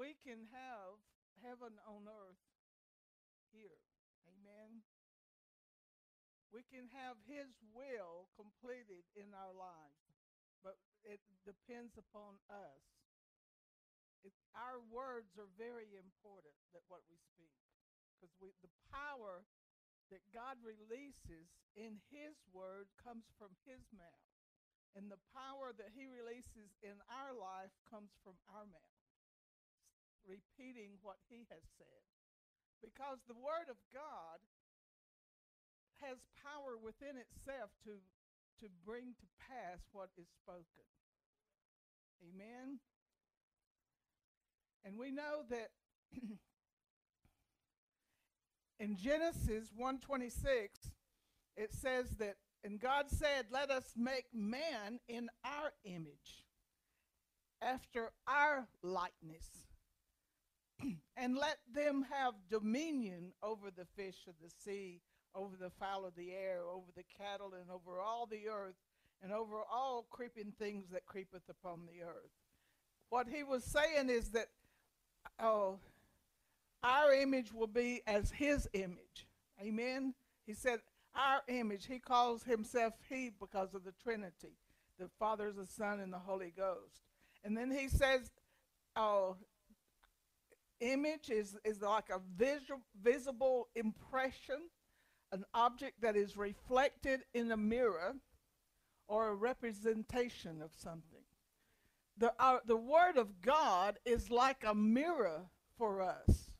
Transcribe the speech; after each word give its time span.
we 0.00 0.16
can 0.24 0.48
have 0.56 0.96
heaven 1.44 1.76
on 1.84 2.08
earth 2.08 2.40
here. 3.52 3.84
Amen. 4.24 4.80
We 6.48 6.64
can 6.72 6.88
have 6.96 7.20
His 7.28 7.52
will 7.76 8.32
completed 8.32 9.04
in 9.12 9.36
our 9.36 9.52
lives, 9.52 10.00
but 10.64 10.80
it 11.04 11.20
depends 11.44 12.00
upon 12.00 12.40
us. 12.48 12.80
It, 14.24 14.32
our 14.56 14.80
words 14.88 15.36
are 15.36 15.52
very 15.60 15.92
important 15.92 16.56
that 16.72 16.84
what 16.88 17.04
we 17.04 17.20
speak 17.36 17.52
because 18.24 18.56
the 18.64 18.72
power 18.92 19.44
that 20.12 20.20
God 20.32 20.60
releases 20.60 21.48
in 21.72 21.96
his 22.12 22.36
word 22.52 22.92
comes 23.00 23.24
from 23.40 23.56
his 23.64 23.80
mouth 23.96 24.28
and 24.92 25.08
the 25.08 25.24
power 25.32 25.72
that 25.72 25.96
he 25.96 26.04
releases 26.04 26.68
in 26.84 27.00
our 27.08 27.32
life 27.32 27.72
comes 27.88 28.12
from 28.20 28.36
our 28.52 28.68
mouth 28.68 28.99
repeating 30.30 31.02
what 31.02 31.18
he 31.26 31.50
has 31.50 31.66
said. 31.74 32.06
Because 32.78 33.18
the 33.26 33.34
word 33.34 33.66
of 33.66 33.76
God 33.90 34.38
has 36.06 36.30
power 36.38 36.78
within 36.78 37.18
itself 37.18 37.74
to 37.84 37.98
to 38.60 38.66
bring 38.84 39.16
to 39.18 39.26
pass 39.40 39.80
what 39.92 40.10
is 40.18 40.28
spoken. 40.36 40.84
Amen? 42.22 42.78
And 44.84 44.98
we 44.98 45.10
know 45.10 45.44
that 45.48 45.70
in 48.78 48.96
Genesis 48.96 49.70
1:26 49.78 50.92
it 51.56 51.74
says 51.74 52.10
that 52.18 52.36
and 52.62 52.78
God 52.78 53.08
said, 53.08 53.46
"Let 53.50 53.70
us 53.70 53.94
make 53.96 54.26
man 54.34 55.00
in 55.08 55.30
our 55.44 55.72
image, 55.84 56.44
after 57.62 58.12
our 58.26 58.68
likeness, 58.82 59.69
and 61.16 61.36
let 61.36 61.58
them 61.74 62.06
have 62.10 62.34
dominion 62.50 63.32
over 63.42 63.70
the 63.70 63.86
fish 63.96 64.26
of 64.28 64.34
the 64.42 64.50
sea, 64.64 65.00
over 65.34 65.56
the 65.56 65.70
fowl 65.70 66.04
of 66.04 66.14
the 66.14 66.32
air, 66.32 66.62
over 66.68 66.90
the 66.96 67.04
cattle, 67.16 67.52
and 67.58 67.70
over 67.70 68.00
all 68.00 68.26
the 68.26 68.48
earth, 68.48 68.76
and 69.22 69.32
over 69.32 69.58
all 69.70 70.06
creeping 70.10 70.52
things 70.58 70.86
that 70.92 71.06
creepeth 71.06 71.48
upon 71.48 71.86
the 71.86 72.02
earth." 72.02 72.32
What 73.08 73.28
he 73.28 73.42
was 73.42 73.64
saying 73.64 74.08
is 74.08 74.30
that 74.30 74.48
oh, 75.38 75.78
our 76.82 77.12
image 77.12 77.52
will 77.52 77.66
be 77.66 78.02
as 78.06 78.30
his 78.30 78.68
image. 78.72 79.26
Amen. 79.60 80.14
He 80.46 80.54
said, 80.54 80.80
our 81.14 81.42
image. 81.48 81.86
He 81.86 81.98
calls 81.98 82.42
himself 82.42 82.94
he 83.08 83.30
because 83.38 83.74
of 83.74 83.84
the 83.84 83.92
Trinity. 84.02 84.56
The 84.98 85.08
Father, 85.18 85.52
the 85.52 85.66
Son, 85.66 86.00
and 86.00 86.12
the 86.12 86.18
Holy 86.18 86.52
Ghost. 86.56 87.02
And 87.44 87.56
then 87.56 87.70
he 87.70 87.88
says, 87.88 88.30
oh, 88.96 89.36
image 90.80 91.30
is, 91.30 91.56
is 91.64 91.82
like 91.82 92.10
a 92.10 92.20
visual, 92.36 92.80
visible 93.02 93.68
impression, 93.74 94.56
an 95.32 95.44
object 95.54 96.00
that 96.02 96.16
is 96.16 96.36
reflected 96.36 97.20
in 97.34 97.52
a 97.52 97.56
mirror 97.56 98.14
or 99.06 99.28
a 99.28 99.34
representation 99.34 100.62
of 100.62 100.70
something. 100.74 101.24
The, 102.16 102.32
uh, 102.38 102.58
the 102.66 102.76
Word 102.76 103.16
of 103.16 103.40
God 103.40 103.98
is 104.04 104.30
like 104.30 104.64
a 104.66 104.74
mirror 104.74 105.46
for 105.78 106.02
us. 106.02 106.50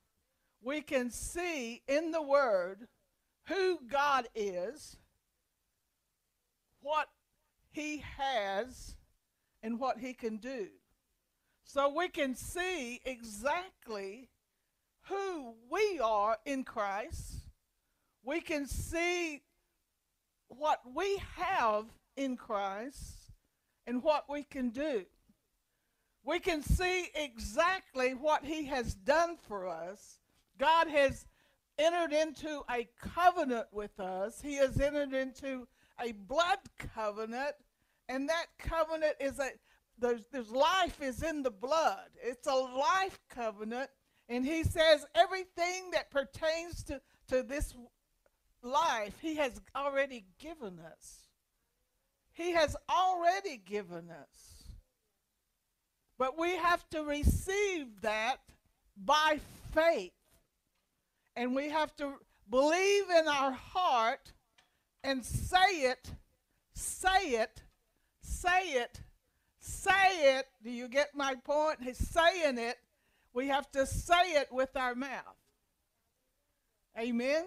We 0.62 0.80
can 0.80 1.10
see 1.10 1.82
in 1.86 2.10
the 2.10 2.22
Word 2.22 2.88
who 3.46 3.78
God 3.88 4.26
is, 4.34 4.96
what 6.80 7.08
He 7.70 8.02
has, 8.16 8.96
and 9.62 9.78
what 9.78 9.98
He 9.98 10.14
can 10.14 10.38
do. 10.38 10.68
So 11.72 11.88
we 11.88 12.08
can 12.08 12.34
see 12.34 13.00
exactly 13.04 14.28
who 15.02 15.54
we 15.70 16.00
are 16.02 16.36
in 16.44 16.64
Christ. 16.64 17.44
We 18.24 18.40
can 18.40 18.66
see 18.66 19.42
what 20.48 20.80
we 20.92 21.22
have 21.36 21.84
in 22.16 22.36
Christ 22.36 23.30
and 23.86 24.02
what 24.02 24.24
we 24.28 24.42
can 24.42 24.70
do. 24.70 25.04
We 26.24 26.40
can 26.40 26.60
see 26.60 27.08
exactly 27.14 28.14
what 28.14 28.44
He 28.44 28.64
has 28.64 28.96
done 28.96 29.36
for 29.46 29.68
us. 29.68 30.18
God 30.58 30.88
has 30.88 31.24
entered 31.78 32.12
into 32.12 32.62
a 32.68 32.88
covenant 33.00 33.68
with 33.70 34.00
us. 34.00 34.40
He 34.40 34.56
has 34.56 34.80
entered 34.80 35.14
into 35.14 35.68
a 36.00 36.10
blood 36.10 36.58
covenant, 36.96 37.54
and 38.08 38.28
that 38.28 38.46
covenant 38.58 39.14
is 39.20 39.38
a 39.38 39.50
there's, 40.00 40.22
there's 40.32 40.50
life 40.50 41.00
is 41.02 41.22
in 41.22 41.42
the 41.42 41.50
blood. 41.50 42.08
It's 42.22 42.46
a 42.46 42.54
life 42.54 43.18
covenant, 43.28 43.90
and 44.28 44.44
he 44.44 44.64
says 44.64 45.04
everything 45.14 45.90
that 45.92 46.10
pertains 46.10 46.82
to, 46.84 47.00
to 47.28 47.42
this 47.42 47.74
life, 48.62 49.14
he 49.20 49.36
has 49.36 49.60
already 49.76 50.24
given 50.38 50.78
us. 50.80 51.28
He 52.32 52.52
has 52.52 52.76
already 52.88 53.58
given 53.58 54.10
us. 54.10 54.64
But 56.18 56.38
we 56.38 56.56
have 56.56 56.88
to 56.90 57.02
receive 57.02 57.86
that 58.02 58.38
by 58.96 59.40
faith. 59.74 60.12
And 61.36 61.54
we 61.54 61.70
have 61.70 61.94
to 61.96 62.12
believe 62.48 63.04
in 63.18 63.28
our 63.28 63.52
heart 63.52 64.32
and 65.02 65.24
say 65.24 65.82
it, 65.82 66.10
say 66.74 67.30
it, 67.30 67.62
say 68.22 68.72
it, 68.72 69.00
say 69.60 70.38
it. 70.38 70.46
Do 70.62 70.70
you 70.70 70.88
get 70.88 71.14
my 71.14 71.34
point? 71.34 71.78
He's 71.82 71.98
saying 71.98 72.58
it. 72.58 72.76
We 73.32 73.48
have 73.48 73.70
to 73.72 73.86
say 73.86 74.32
it 74.32 74.48
with 74.50 74.76
our 74.76 74.94
mouth. 74.94 75.36
Amen? 76.98 77.44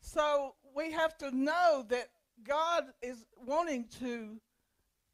So 0.00 0.54
we 0.74 0.92
have 0.92 1.16
to 1.18 1.30
know 1.30 1.84
that 1.88 2.08
God 2.42 2.84
is 3.02 3.24
wanting 3.46 3.86
to, 4.00 4.40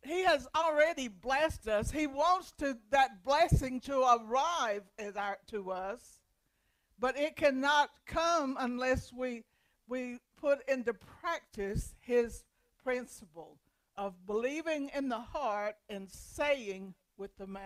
He 0.03 0.25
has 0.25 0.49
already 0.57 1.09
blessed 1.09 1.69
us. 1.69 1.91
He 1.91 2.07
wants 2.07 2.53
to 2.59 2.79
that 2.91 3.25
blessing 3.25 3.81
to 3.81 4.01
arrive 4.01 4.85
at 4.99 5.17
our, 5.17 5.39
to 5.49 5.71
us. 5.73 6.21
But 6.99 7.19
it 7.19 7.37
cannot 7.37 7.91
come 8.07 8.57
unless 8.59 9.13
we, 9.13 9.45
we 9.87 10.19
put 10.41 10.67
into 10.69 10.95
practice 10.95 11.95
his 12.01 12.45
principle 12.83 13.59
of 13.97 14.27
believing 14.27 14.91
in 14.95 15.09
the 15.09 15.21
heart 15.21 15.77
and 15.89 16.11
saying 16.11 16.95
with 17.17 17.37
the 17.37 17.47
mouth. 17.47 17.63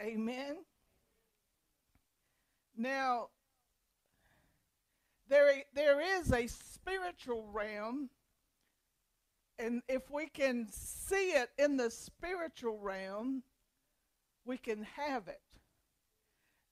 Amen. 0.00 0.56
Now, 2.76 3.28
there, 5.28 5.62
there 5.74 6.00
is 6.00 6.32
a 6.32 6.46
spiritual 6.46 7.46
realm, 7.52 8.10
and 9.58 9.82
if 9.88 10.10
we 10.10 10.26
can 10.26 10.68
see 10.70 11.30
it 11.30 11.50
in 11.58 11.76
the 11.76 11.90
spiritual 11.90 12.78
realm, 12.78 13.42
we 14.44 14.56
can 14.58 14.86
have 14.96 15.28
it. 15.28 15.40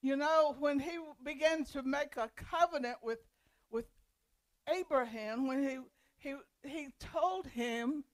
You 0.02 0.16
know, 0.16 0.56
when 0.58 0.80
he 0.80 0.98
began 1.22 1.64
to 1.66 1.82
make 1.82 2.16
a 2.16 2.30
covenant 2.34 2.96
with, 3.02 3.20
with 3.70 3.86
Abraham, 4.68 5.46
when 5.46 5.62
he, 5.62 5.78
he, 6.20 6.34
he 6.64 6.88
told 6.98 7.47
him 7.48 8.04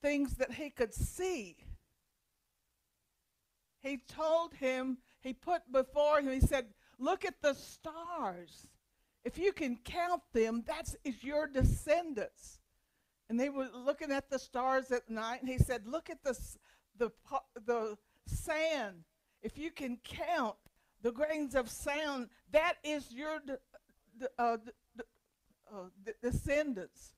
things 0.00 0.34
that 0.34 0.52
he 0.52 0.70
could 0.70 0.94
see. 0.94 1.56
He 3.82 3.98
told 4.08 4.54
him, 4.54 4.98
he 5.20 5.32
put 5.32 5.70
before 5.72 6.20
him, 6.20 6.32
he 6.32 6.40
said, 6.40 6.66
Look 6.98 7.24
at 7.24 7.42
the 7.42 7.54
stars. 7.54 8.68
If 9.24 9.38
you 9.38 9.52
can 9.52 9.76
count 9.84 10.22
them, 10.32 10.62
that 10.66 10.94
is 11.04 11.24
your 11.24 11.48
descendants. 11.48 12.60
And 13.28 13.40
they 13.40 13.48
were 13.48 13.68
looking 13.74 14.12
at 14.12 14.30
the 14.30 14.38
stars 14.38 14.92
at 14.92 15.10
night, 15.10 15.40
and 15.40 15.48
he 15.50 15.58
said, 15.58 15.86
Look 15.86 16.10
at 16.10 16.22
the, 16.22 16.38
the, 16.96 17.10
the 17.66 17.98
sand 18.26 19.04
if 19.42 19.58
you 19.58 19.70
can 19.70 19.98
count 20.04 20.56
the 21.02 21.12
grains 21.12 21.54
of 21.54 21.68
sand, 21.68 22.28
that 22.52 22.74
is 22.84 23.12
your 23.12 23.40
de- 23.40 23.58
uh, 25.72 25.76
uh, 25.76 26.12
descendants. 26.22 27.12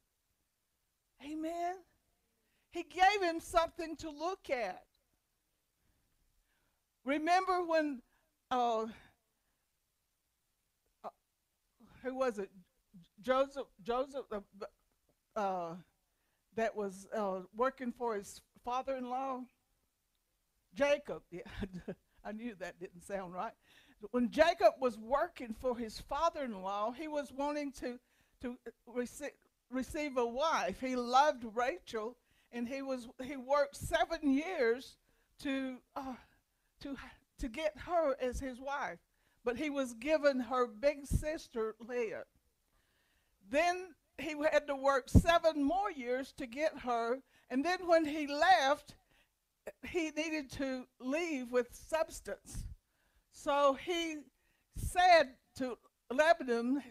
Amen. 1.24 1.76
He 2.70 2.82
gave 2.82 3.22
him 3.22 3.40
something 3.40 3.96
to 3.96 4.10
look 4.10 4.50
at. 4.50 4.82
Remember 7.04 7.64
when, 7.64 8.02
uh, 8.50 8.86
uh 11.04 11.08
who 12.02 12.14
was 12.16 12.38
it? 12.38 12.50
Joseph, 13.20 13.66
Joseph, 13.82 14.24
uh, 14.32 14.40
uh 15.38 15.74
that 16.56 16.76
was 16.76 17.06
uh, 17.14 17.40
working 17.56 17.92
for 17.92 18.14
his 18.14 18.40
father-in-law, 18.64 19.40
Jacob. 20.74 21.22
Yeah. 21.30 21.42
I 22.24 22.32
knew 22.32 22.54
that 22.58 22.80
didn't 22.80 23.02
sound 23.02 23.34
right. 23.34 23.52
When 24.10 24.30
Jacob 24.30 24.74
was 24.80 24.98
working 24.98 25.54
for 25.60 25.76
his 25.76 26.00
father 26.00 26.44
in 26.44 26.62
law, 26.62 26.92
he 26.92 27.06
was 27.06 27.32
wanting 27.32 27.72
to, 27.80 27.98
to 28.44 28.58
rece- 28.94 29.30
receive 29.70 30.18
a 30.18 30.26
wife. 30.26 30.80
He 30.80 30.96
loved 30.96 31.44
Rachel, 31.54 32.16
and 32.52 32.68
he, 32.68 32.82
was, 32.82 33.08
he 33.22 33.36
worked 33.36 33.76
seven 33.76 34.30
years 34.30 34.96
to, 35.40 35.78
uh, 35.96 36.14
to, 36.80 36.94
to 37.38 37.48
get 37.48 37.72
her 37.86 38.14
as 38.20 38.38
his 38.40 38.60
wife, 38.60 38.98
but 39.44 39.56
he 39.56 39.70
was 39.70 39.94
given 39.94 40.40
her 40.40 40.66
big 40.66 41.06
sister, 41.06 41.74
Leah. 41.80 42.24
Then 43.50 43.94
he 44.18 44.34
had 44.52 44.66
to 44.66 44.76
work 44.76 45.08
seven 45.08 45.62
more 45.62 45.90
years 45.90 46.32
to 46.36 46.46
get 46.46 46.78
her, 46.80 47.20
and 47.48 47.64
then 47.64 47.86
when 47.86 48.04
he 48.04 48.26
left, 48.26 48.94
he 49.88 50.10
needed 50.10 50.52
to 50.52 50.84
leave 51.00 51.50
with 51.50 51.68
substance. 51.72 52.66
So 53.32 53.72
he 53.72 54.16
said 54.76 55.34
to 55.56 55.78
Laban 56.12 56.82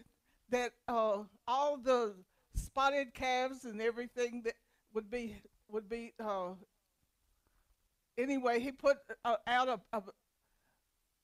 that 0.54 0.72
uh, 0.86 1.18
all 1.48 1.76
the 1.76 2.14
spotted 2.54 3.12
calves 3.12 3.64
and 3.64 3.82
everything 3.82 4.42
that 4.44 4.54
would 4.94 5.10
be 5.10 5.34
would 5.68 5.88
be 5.88 6.12
uh, 6.20 6.50
anyway. 8.16 8.60
He 8.60 8.70
put 8.70 8.98
uh, 9.24 9.34
out 9.48 9.68
a, 9.68 9.80
a, 9.92 10.02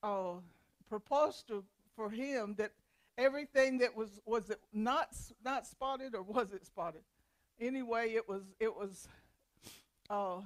a 0.08 0.34
proposal 0.88 1.62
for 1.94 2.10
him 2.10 2.56
that 2.58 2.72
everything 3.16 3.78
that 3.78 3.94
was 3.96 4.20
was 4.26 4.50
it 4.50 4.58
not 4.72 5.14
not 5.44 5.64
spotted 5.64 6.16
or 6.16 6.22
was 6.22 6.52
it 6.52 6.66
spotted? 6.66 7.02
Anyway, 7.60 8.14
it 8.14 8.28
was 8.28 8.42
it 8.58 8.74
was. 8.74 9.06
Uh, 10.08 10.40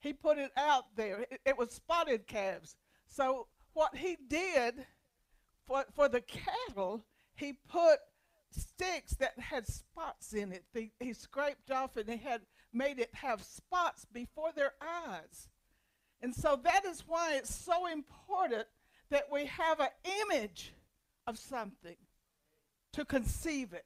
he 0.00 0.12
put 0.12 0.38
it 0.38 0.50
out 0.56 0.86
there. 0.96 1.20
It, 1.30 1.40
it 1.46 1.56
was 1.56 1.70
spotted 1.70 2.26
calves. 2.26 2.74
So 3.06 3.46
what 3.74 3.94
he 3.94 4.16
did 4.26 4.74
for 5.68 5.84
for 5.94 6.08
the 6.08 6.20
cattle, 6.20 7.04
he 7.36 7.54
put 7.68 7.98
sticks 8.50 9.14
that 9.16 9.38
had 9.38 9.66
spots 9.66 10.32
in 10.32 10.52
it. 10.52 10.64
He, 10.98 11.12
scraped 11.12 11.70
off 11.70 11.96
and 11.96 12.08
he 12.08 12.16
had 12.16 12.42
made 12.72 12.98
it 12.98 13.10
have 13.14 13.42
spots 13.42 14.06
before 14.12 14.52
their 14.54 14.72
eyes. 14.80 15.48
And 16.22 16.34
so 16.34 16.58
that 16.64 16.84
is 16.84 17.04
why 17.06 17.34
it's 17.34 17.54
so 17.54 17.86
important 17.86 18.66
that 19.10 19.24
we 19.30 19.46
have 19.46 19.80
an 19.80 19.88
image 20.22 20.72
of 21.26 21.38
something 21.38 21.96
to 22.94 23.04
conceive 23.04 23.72
it. 23.72 23.84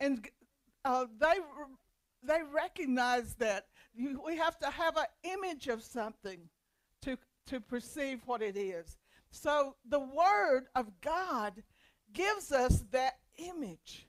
And 0.00 0.26
uh, 0.84 1.06
they, 1.18 1.34
they 2.22 2.40
recognize 2.52 3.34
that 3.34 3.66
you, 3.94 4.20
we 4.24 4.36
have 4.36 4.58
to 4.60 4.70
have 4.70 4.96
an 4.96 5.06
image 5.24 5.68
of 5.68 5.82
something 5.82 6.48
to, 7.02 7.18
to 7.46 7.60
perceive 7.60 8.20
what 8.26 8.42
it 8.42 8.56
is. 8.56 8.96
So 9.36 9.76
the 9.88 10.00
Word 10.00 10.66
of 10.74 11.00
God 11.00 11.62
gives 12.12 12.52
us 12.52 12.84
that 12.92 13.18
image. 13.36 14.08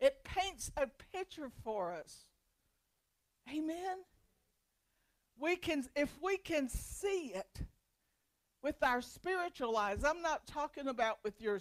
It 0.00 0.24
paints 0.24 0.70
a 0.76 0.88
picture 1.12 1.50
for 1.62 1.92
us. 1.92 2.24
Amen. 3.48 3.98
We 5.38 5.56
can 5.56 5.84
if 5.94 6.12
we 6.20 6.36
can 6.38 6.68
see 6.68 7.32
it 7.34 7.62
with 8.62 8.82
our 8.82 9.00
spiritual 9.00 9.76
eyes. 9.76 10.04
I'm 10.04 10.22
not 10.22 10.46
talking 10.46 10.88
about 10.88 11.18
with 11.22 11.40
your 11.40 11.60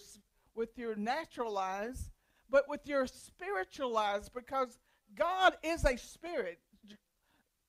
with 0.56 0.78
your 0.78 0.96
natural 0.96 1.58
eyes, 1.58 2.10
but 2.50 2.68
with 2.68 2.88
your 2.88 3.06
spiritual 3.06 3.96
eyes 3.98 4.28
because 4.28 4.80
God 5.16 5.56
is 5.64 5.86
a 5.86 5.98
spirit. 5.98 6.60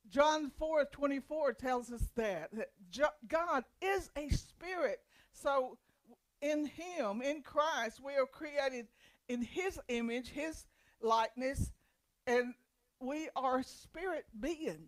John 0.09 0.51
4 0.59 0.87
24 0.87 1.53
tells 1.53 1.93
us 1.93 2.09
that, 2.17 2.51
that 2.53 2.71
God 3.29 3.65
is 3.83 4.11
a 4.17 4.31
spirit. 4.31 5.01
So 5.41 5.79
in 6.41 6.67
Him, 6.67 7.23
in 7.23 7.43
Christ, 7.43 8.01
we 8.05 8.15
are 8.15 8.27
created 8.27 8.87
in 9.29 9.43
His 9.43 9.79
image, 9.89 10.29
His 10.29 10.67
likeness, 11.01 11.73
and 12.27 12.55
we 13.01 13.29
are 13.37 13.63
spirit 13.63 14.25
being. 14.39 14.87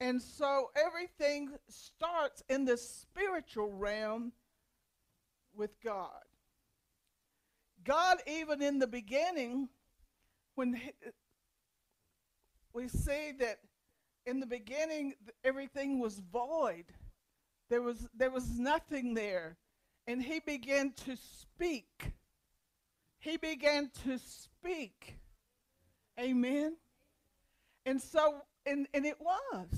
And 0.00 0.20
so 0.20 0.70
everything 0.74 1.50
starts 1.68 2.42
in 2.48 2.64
the 2.64 2.78
spiritual 2.78 3.70
realm 3.70 4.32
with 5.54 5.70
God. 5.84 6.22
God, 7.84 8.18
even 8.26 8.62
in 8.62 8.78
the 8.78 8.86
beginning, 8.86 9.68
when 10.54 10.74
he, 10.74 10.92
we 12.72 12.88
see 12.88 13.32
that 13.40 13.58
in 14.24 14.40
the 14.40 14.46
beginning 14.46 15.14
everything 15.44 15.98
was 15.98 16.18
void, 16.32 16.84
there 17.70 17.80
was, 17.80 18.08
there 18.14 18.30
was 18.30 18.58
nothing 18.58 19.14
there. 19.14 19.56
And 20.06 20.22
he 20.22 20.40
began 20.40 20.92
to 21.04 21.16
speak. 21.16 22.12
He 23.20 23.36
began 23.36 23.90
to 24.04 24.18
speak. 24.18 25.18
Amen. 26.18 26.76
And 27.86 28.02
so, 28.02 28.42
and, 28.66 28.88
and 28.92 29.06
it 29.06 29.18
was. 29.20 29.68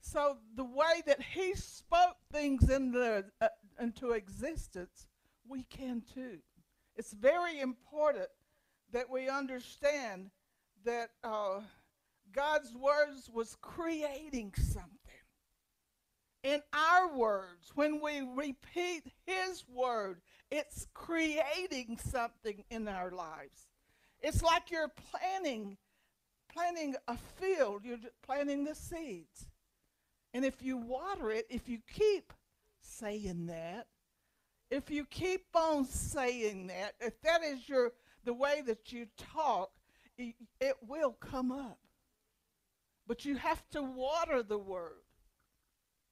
So 0.00 0.36
the 0.54 0.64
way 0.64 1.02
that 1.06 1.22
he 1.22 1.54
spoke 1.54 2.16
things 2.30 2.68
into, 2.70 3.24
uh, 3.40 3.48
into 3.80 4.12
existence, 4.12 5.08
we 5.46 5.62
can 5.64 6.02
too. 6.14 6.38
It's 6.96 7.12
very 7.12 7.60
important 7.60 8.28
that 8.92 9.08
we 9.08 9.28
understand 9.28 10.30
that 10.84 11.10
uh, 11.24 11.60
God's 12.32 12.74
words 12.74 13.30
was 13.32 13.56
creating 13.60 14.52
something 14.56 14.97
in 16.42 16.62
our 16.72 17.16
words, 17.16 17.72
when 17.74 18.00
we 18.00 18.20
repeat 18.20 19.04
His 19.26 19.64
word, 19.68 20.20
it's 20.50 20.86
creating 20.94 21.98
something 21.98 22.64
in 22.70 22.88
our 22.88 23.10
lives. 23.10 23.68
It's 24.20 24.42
like 24.42 24.70
you're 24.70 24.92
planting, 25.10 25.76
planting 26.52 26.94
a 27.06 27.16
field, 27.40 27.82
you're 27.84 27.98
planting 28.24 28.64
the 28.64 28.74
seeds. 28.74 29.46
And 30.34 30.44
if 30.44 30.62
you 30.62 30.76
water 30.76 31.30
it, 31.30 31.46
if 31.50 31.68
you 31.68 31.78
keep 31.92 32.32
saying 32.80 33.46
that, 33.46 33.86
if 34.70 34.90
you 34.90 35.04
keep 35.06 35.46
on 35.54 35.86
saying 35.86 36.66
that, 36.68 36.94
if 37.00 37.20
that 37.22 37.42
is 37.42 37.68
your 37.68 37.92
the 38.24 38.34
way 38.34 38.62
that 38.66 38.92
you 38.92 39.06
talk, 39.16 39.70
it, 40.18 40.34
it 40.60 40.76
will 40.86 41.12
come 41.12 41.50
up. 41.50 41.78
But 43.06 43.24
you 43.24 43.36
have 43.36 43.62
to 43.70 43.82
water 43.82 44.42
the 44.42 44.58
word. 44.58 45.07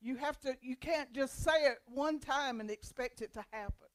You 0.00 0.16
have 0.16 0.38
to 0.40 0.56
you 0.60 0.76
can't 0.76 1.12
just 1.12 1.42
say 1.42 1.64
it 1.64 1.78
one 1.86 2.20
time 2.20 2.60
and 2.60 2.70
expect 2.70 3.22
it 3.22 3.32
to 3.34 3.44
happen. 3.50 3.88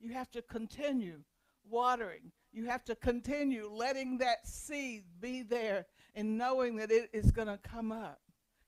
You 0.00 0.12
have 0.12 0.30
to 0.32 0.42
continue 0.42 1.20
watering. 1.68 2.32
You 2.52 2.66
have 2.66 2.84
to 2.84 2.94
continue 2.94 3.68
letting 3.72 4.18
that 4.18 4.46
seed 4.46 5.04
be 5.20 5.42
there 5.42 5.86
and 6.14 6.36
knowing 6.36 6.76
that 6.76 6.90
it 6.90 7.08
is 7.12 7.30
going 7.30 7.48
to 7.48 7.58
come 7.58 7.90
up. 7.92 8.20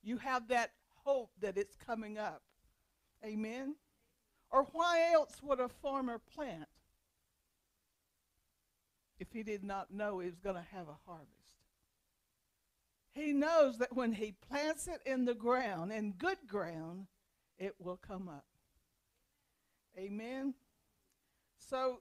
You 0.03 0.17
have 0.19 0.49
that 0.49 0.71
hope 1.05 1.31
that 1.41 1.59
it's 1.59 1.77
coming 1.77 2.19
up. 2.19 2.43
Amen. 3.25 3.77
Or 4.51 4.65
why 4.73 5.11
else 5.13 5.41
would 5.43 5.61
a 5.61 5.69
farmer 5.69 6.19
plant 6.19 6.69
if 9.19 9.29
he 9.33 9.43
did 9.43 9.65
not 9.65 9.93
know 9.93 10.21
he 10.21 10.27
was 10.27 10.39
going 10.39 10.57
to 10.57 10.67
have 10.73 10.89
a 10.89 10.97
harvest? 11.07 11.44
He 13.15 13.33
knows 13.33 13.79
that 13.79 13.95
when 13.95 14.13
he 14.13 14.35
plants 14.49 14.89
it 14.89 15.01
in 15.07 15.25
the 15.25 15.35
ground, 15.35 15.93
in 15.93 16.13
good 16.13 16.39
ground, 16.49 17.07
it 17.59 17.77
will 17.79 17.97
come 17.97 18.29
up. 18.29 18.45
Amen. 19.97 20.55
So 21.59 22.01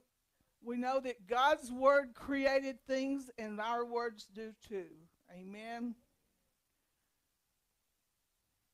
we 0.62 0.76
know 0.76 0.98
that 1.00 1.28
God's 1.28 1.70
word 1.70 2.14
created 2.14 2.78
things 2.86 3.30
and 3.38 3.60
our 3.60 3.84
words 3.84 4.26
do 4.34 4.52
too. 4.68 4.86
Amen. 5.32 5.94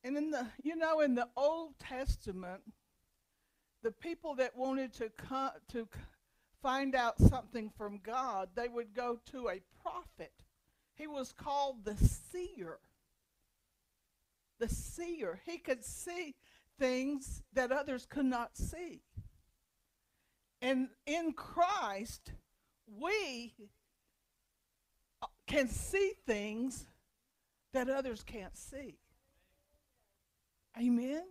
And 0.03 0.17
in 0.17 0.31
the 0.31 0.47
you 0.63 0.77
know 0.77 1.01
in 1.01 1.15
the 1.15 1.29
Old 1.37 1.79
Testament, 1.79 2.63
the 3.83 3.93
people 3.93 4.35
that 4.37 4.57
wanted 4.57 4.95
to 4.95 5.11
come 5.11 5.51
to 5.73 5.87
find 6.63 6.95
out 6.95 7.21
something 7.21 7.71
from 7.77 8.01
God, 8.03 8.49
they 8.55 8.69
would 8.69 8.95
go 8.95 9.19
to 9.33 9.49
a 9.49 9.61
prophet 9.83 10.33
he 11.01 11.07
was 11.07 11.33
called 11.33 11.83
the 11.83 11.97
seer. 11.97 12.79
The 14.59 14.69
seer. 14.69 15.41
He 15.47 15.57
could 15.57 15.83
see 15.83 16.35
things 16.79 17.43
that 17.55 17.73
others 17.73 18.05
could 18.05 18.27
not 18.27 18.55
see. 18.55 19.01
And 20.61 20.89
in 21.07 21.33
Christ, 21.33 22.33
we 22.87 23.55
can 25.47 25.69
see 25.69 26.13
things 26.27 26.87
that 27.73 27.89
others 27.89 28.23
can't 28.23 28.57
see. 28.57 28.99
Amen. 30.79 31.23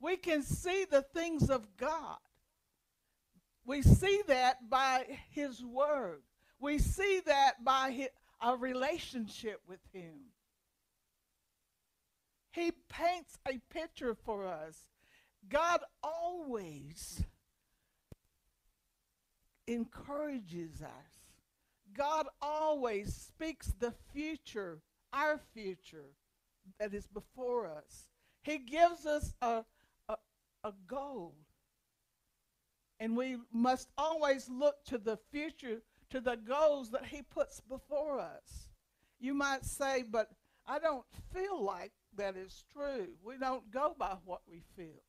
We 0.00 0.16
can 0.16 0.42
see 0.42 0.84
the 0.84 1.02
things 1.02 1.48
of 1.48 1.76
God. 1.76 2.18
We 3.64 3.82
see 3.82 4.22
that 4.26 4.68
by 4.68 5.06
His 5.30 5.64
Word. 5.64 6.22
We 6.60 6.78
see 6.78 7.20
that 7.26 7.64
by 7.64 7.92
his, 7.92 8.08
a 8.42 8.56
relationship 8.56 9.60
with 9.68 9.80
Him. 9.92 10.32
He 12.52 12.72
paints 12.88 13.38
a 13.46 13.60
picture 13.72 14.14
for 14.14 14.46
us. 14.46 14.84
God 15.48 15.80
always 16.02 17.22
encourages 19.66 20.82
us. 20.82 21.18
God 21.96 22.26
always 22.40 23.14
speaks 23.14 23.72
the 23.78 23.92
future, 24.12 24.78
our 25.12 25.40
future, 25.54 26.10
that 26.78 26.94
is 26.94 27.06
before 27.06 27.66
us. 27.66 28.08
He 28.42 28.58
gives 28.58 29.06
us 29.06 29.34
a, 29.42 29.64
a, 30.08 30.16
a 30.64 30.72
goal. 30.86 31.34
And 33.00 33.16
we 33.16 33.36
must 33.52 33.88
always 33.96 34.48
look 34.48 34.84
to 34.86 34.98
the 34.98 35.18
future, 35.30 35.82
to 36.10 36.20
the 36.20 36.36
goals 36.36 36.90
that 36.90 37.06
He 37.06 37.22
puts 37.22 37.60
before 37.60 38.20
us. 38.20 38.68
You 39.20 39.34
might 39.34 39.64
say, 39.64 40.04
but 40.08 40.28
I 40.66 40.78
don't 40.78 41.04
feel 41.32 41.62
like 41.62 41.92
that 42.16 42.36
is 42.36 42.64
true. 42.72 43.08
We 43.24 43.38
don't 43.38 43.70
go 43.70 43.94
by 43.98 44.16
what 44.24 44.42
we 44.48 44.62
feel. 44.76 45.02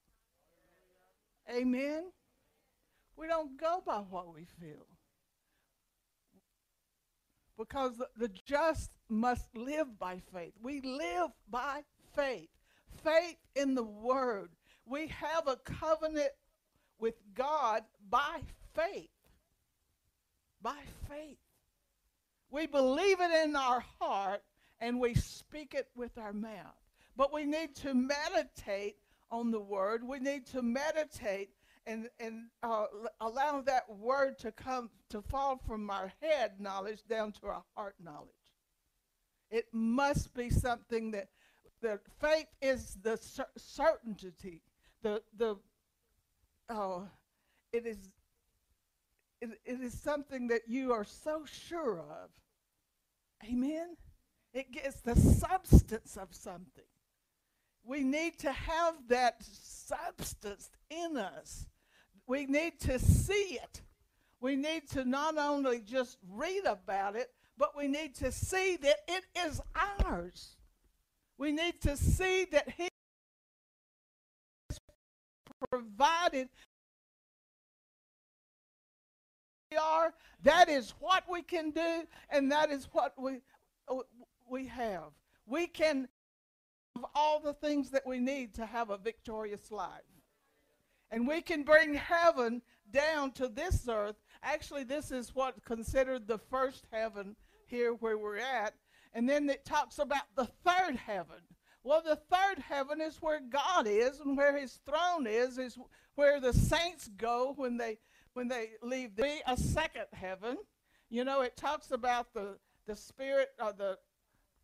Amen? 1.50 2.06
We 3.18 3.28
don't 3.28 3.60
go 3.60 3.84
by 3.86 3.98
what 3.98 4.34
we 4.34 4.46
feel. 4.60 4.88
Because 7.58 8.02
the, 8.16 8.30
just 8.46 8.92
must 9.10 9.54
live 9.56 10.00
by 10.00 10.22
faith. 10.34 10.54
We 10.62 10.80
live 10.82 11.32
by 11.50 11.82
faith. 12.16 12.50
Faith 13.04 13.36
in 13.56 13.76
the 13.76 13.84
Word. 13.84 14.52
We 14.86 15.08
have 15.08 15.48
a 15.48 15.58
covenant 15.58 16.32
with 17.00 17.16
God 17.34 17.84
by 18.10 18.40
faith. 18.74 19.10
By 20.62 20.78
faith. 21.10 21.38
We 22.52 22.68
believe 22.68 23.20
it 23.22 23.32
in 23.46 23.56
our 23.56 23.84
heart 24.00 24.42
and 24.80 25.00
we 25.00 25.14
speak 25.14 25.74
it 25.74 25.88
with 25.96 26.18
our 26.18 26.34
mouth. 26.34 26.76
But 27.16 27.34
we 27.34 27.46
need 27.46 27.76
to 27.78 27.94
meditate 27.94 28.98
on 29.32 29.52
the 29.52 29.60
word. 29.60 30.04
We 30.04 30.20
need 30.20 30.46
to 30.48 30.62
meditate 30.62 31.50
and, 31.86 32.10
and 32.20 32.48
uh, 32.64 32.86
allow 33.20 33.62
that 33.62 33.90
word 33.90 34.38
to 34.40 34.52
come 34.52 34.90
to 35.10 35.22
fall 35.22 35.58
from 35.66 35.90
our 35.90 36.12
head 36.22 36.54
knowledge 36.60 37.04
down 37.08 37.32
to 37.34 37.48
our 37.48 37.64
heart 37.76 37.96
knowledge. 38.04 38.30
It 39.52 39.66
must 39.72 40.34
be 40.34 40.50
something 40.50 41.12
that 41.12 41.30
the 41.82 42.00
faith 42.20 42.48
is 42.62 42.98
the 43.02 43.18
cer- 43.18 43.48
certainty. 43.58 44.62
The 45.02 45.22
the 45.38 45.56
uh, 46.70 47.02
it 47.74 47.86
is 47.86 47.98
it, 49.42 49.50
it 49.66 49.82
is 49.82 50.00
something 50.00 50.48
that 50.48 50.62
you 50.68 50.92
are 50.94 51.04
so 51.04 51.44
sure 51.46 52.00
of. 52.00 52.30
Amen. 53.50 53.96
It 54.54 54.72
gets 54.72 55.02
the 55.02 55.16
substance 55.16 56.18
of 56.18 56.34
something. 56.34 56.84
We 57.84 58.04
need 58.04 58.38
to 58.40 58.52
have 58.52 58.96
that 59.08 59.42
substance 59.42 60.70
in 60.90 61.18
us. 61.18 61.68
We 62.28 62.46
need 62.46 62.80
to 62.82 63.00
see 63.00 63.60
it. 63.64 63.82
We 64.42 64.56
need 64.56 64.90
to 64.92 65.06
not 65.06 65.38
only 65.38 65.80
just 65.80 66.18
read 66.30 66.66
about 66.66 67.16
it, 67.16 67.30
but 67.58 67.76
we 67.76 67.88
need 67.88 68.16
to 68.16 68.32
see 68.32 68.78
that 68.78 68.98
it 69.08 69.24
is 69.46 69.62
ours. 70.06 70.56
We 71.38 71.52
need 71.52 71.82
to 71.82 71.98
see 71.98 72.46
that 72.52 72.70
He 72.70 72.90
has 74.70 74.80
provided. 75.70 76.50
We 79.72 79.78
are. 79.78 80.14
That 80.44 80.68
is 80.68 80.96
what 81.00 81.26
we 81.30 81.44
can 81.44 81.70
do, 81.70 82.04
and 82.32 82.52
that 82.52 82.72
is 82.72 82.88
what 82.92 83.14
we 83.18 83.42
uh, 83.88 83.98
we 84.50 84.66
have. 84.68 85.12
We 85.46 85.68
can 85.68 86.08
have 86.96 87.06
all 87.14 87.40
the 87.40 87.54
things 87.54 87.92
that 87.92 88.06
we 88.06 88.20
need 88.20 88.56
to 88.56 88.66
have 88.66 88.90
a 88.90 88.98
victorious 88.98 89.72
life. 89.72 90.02
And 91.12 91.28
we 91.28 91.42
can 91.42 91.64
bring 91.64 91.94
heaven 91.94 92.64
down 92.92 93.32
to 93.34 93.48
this 93.48 93.88
earth. 93.88 94.16
Actually, 94.42 94.86
this 94.86 95.12
is 95.12 95.36
what 95.36 95.64
considered 95.66 96.28
the 96.28 96.38
first 96.38 96.88
heaven 96.92 97.36
here 97.68 97.94
where 97.94 98.18
we're 98.18 98.38
at. 98.38 98.74
And 99.14 99.30
then 99.30 99.50
it 99.50 99.66
talks 99.66 100.00
about 100.00 100.36
the 100.36 100.46
third 100.66 100.96
heaven. 100.96 101.42
Well, 101.84 102.02
the 102.04 102.16
third 102.16 102.60
heaven 102.60 103.02
is 103.02 103.18
where 103.22 103.40
God 103.40 103.88
is 103.88 104.20
and 104.20 104.36
where 104.36 104.58
his 104.58 104.80
throne 104.86 105.28
is, 105.28 105.58
is 105.58 105.78
where 106.16 106.40
the 106.40 106.54
saints 106.54 107.10
go 107.18 107.54
when 107.56 107.78
they 107.78 107.98
when 108.34 108.48
they 108.48 108.72
leave 108.82 109.16
the 109.16 109.40
a 109.48 109.58
second 109.58 110.06
heaven. 110.14 110.58
You 111.10 111.24
know, 111.24 111.42
it 111.42 111.58
talks 111.58 111.92
about 111.92 112.34
the 112.34 112.58
the 112.86 112.96
spirit 112.96 113.50
of 113.60 113.78
the 113.78 113.98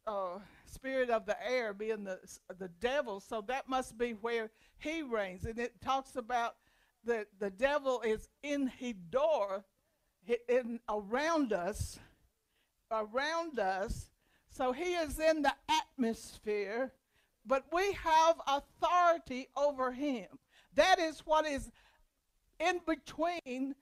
uh, 0.08 0.40
spirit 0.66 1.10
of 1.10 1.26
the 1.26 1.38
air 1.44 1.74
being 1.74 2.04
the 2.04 2.20
the 2.58 2.70
devil. 2.80 3.20
So 3.20 3.42
that 3.48 3.68
must 3.68 3.98
be 3.98 4.12
where 4.12 4.52
he 4.78 5.02
reigns. 5.02 5.46
And 5.46 5.60
it 5.60 5.82
talks 5.82 6.16
about 6.16 6.56
the 7.04 7.26
the 7.40 7.50
devil 7.50 8.02
is 8.02 8.28
in 8.44 8.72
Hedor, 8.80 9.64
in 10.50 10.80
around 10.90 11.54
us, 11.54 12.00
around 12.92 13.60
us. 13.60 14.10
So 14.52 14.72
he 14.72 14.94
is 14.94 15.20
in 15.20 15.42
the 15.42 15.54
atmosphere, 15.70 16.94
but 17.46 17.66
we 17.74 17.92
have 17.94 18.36
authority 18.48 19.50
over 19.58 19.92
him. 19.92 20.28
That 20.76 21.00
is 21.00 21.20
what 21.26 21.46
is 21.46 21.72
in 22.60 22.80
between 22.86 23.76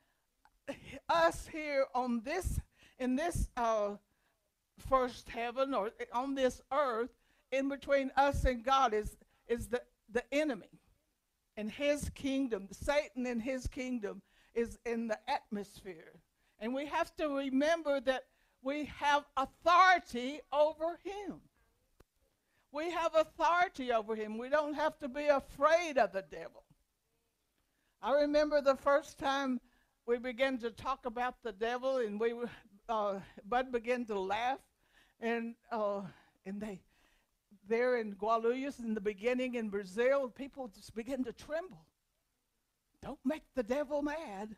us 1.09 1.47
here 1.51 1.85
on 1.93 2.21
this 2.23 2.59
in 2.99 3.15
this 3.15 3.49
uh, 3.57 3.89
first 4.77 5.29
heaven 5.29 5.73
or 5.73 5.91
on 6.13 6.35
this 6.35 6.61
earth, 6.71 7.09
in 7.51 7.69
between 7.69 8.11
us 8.17 8.43
and 8.45 8.63
God 8.63 8.93
is, 8.93 9.15
is 9.47 9.67
the, 9.67 9.81
the 10.11 10.23
enemy 10.31 10.79
and 11.57 11.71
his 11.71 12.09
kingdom. 12.09 12.67
Satan 12.71 13.25
and 13.25 13.41
his 13.41 13.67
kingdom 13.67 14.21
is 14.53 14.77
in 14.85 15.07
the 15.07 15.17
atmosphere. 15.29 16.19
And 16.59 16.73
we 16.73 16.85
have 16.87 17.15
to 17.17 17.27
remember 17.27 17.99
that 18.01 18.23
we 18.61 18.85
have 18.97 19.25
authority 19.35 20.39
over 20.51 20.97
him. 21.03 21.41
We 22.71 22.91
have 22.91 23.13
authority 23.15 23.91
over 23.91 24.15
him. 24.15 24.37
We 24.37 24.49
don't 24.49 24.73
have 24.73 24.97
to 24.99 25.07
be 25.07 25.27
afraid 25.27 25.97
of 25.97 26.11
the 26.11 26.23
devil. 26.31 26.62
I 28.05 28.11
remember 28.23 28.59
the 28.59 28.75
first 28.75 29.17
time 29.17 29.61
we 30.05 30.17
began 30.17 30.57
to 30.57 30.71
talk 30.71 31.05
about 31.05 31.41
the 31.41 31.53
devil, 31.53 31.99
and 31.99 32.19
we 32.19 32.33
uh, 32.89 33.19
Bud 33.47 33.71
began 33.71 34.03
to 34.07 34.19
laugh, 34.19 34.59
and 35.21 35.55
uh, 35.71 36.01
and 36.45 36.59
they 36.59 36.81
there 37.69 37.95
in 37.95 38.13
Guarulhos 38.15 38.79
in 38.79 38.93
the 38.93 38.99
beginning 38.99 39.55
in 39.55 39.69
Brazil, 39.69 40.27
people 40.27 40.67
just 40.67 40.93
begin 40.93 41.23
to 41.23 41.31
tremble. 41.31 41.85
Don't 43.01 43.19
make 43.23 43.43
the 43.55 43.63
devil 43.63 44.01
mad. 44.01 44.53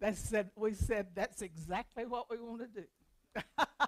That 0.00 0.16
said, 0.16 0.50
we 0.54 0.74
said 0.74 1.08
that's 1.16 1.42
exactly 1.42 2.06
what 2.06 2.30
we 2.30 2.38
want 2.38 2.62
to 2.72 2.82
do. 2.82 3.66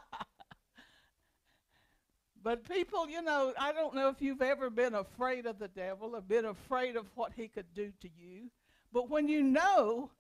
but 2.43 2.69
people, 2.69 3.09
you 3.09 3.23
know, 3.23 3.53
I 3.59 3.73
don't 3.73 3.95
know 3.95 4.09
if 4.09 4.21
you've 4.21 4.43
ever 4.43 4.71
been 4.71 4.95
afraid 4.95 5.47
of 5.47 5.59
the 5.59 5.69
devil 5.69 6.15
or 6.15 6.21
been 6.21 6.47
afraid 6.47 6.97
of 6.97 7.07
what 7.15 7.33
he 7.35 7.49
could 7.49 7.73
do 7.75 7.93
to 8.01 8.09
you. 8.09 8.51
But 8.93 9.09
when 9.09 9.29
you 9.29 9.43
know 9.43 10.11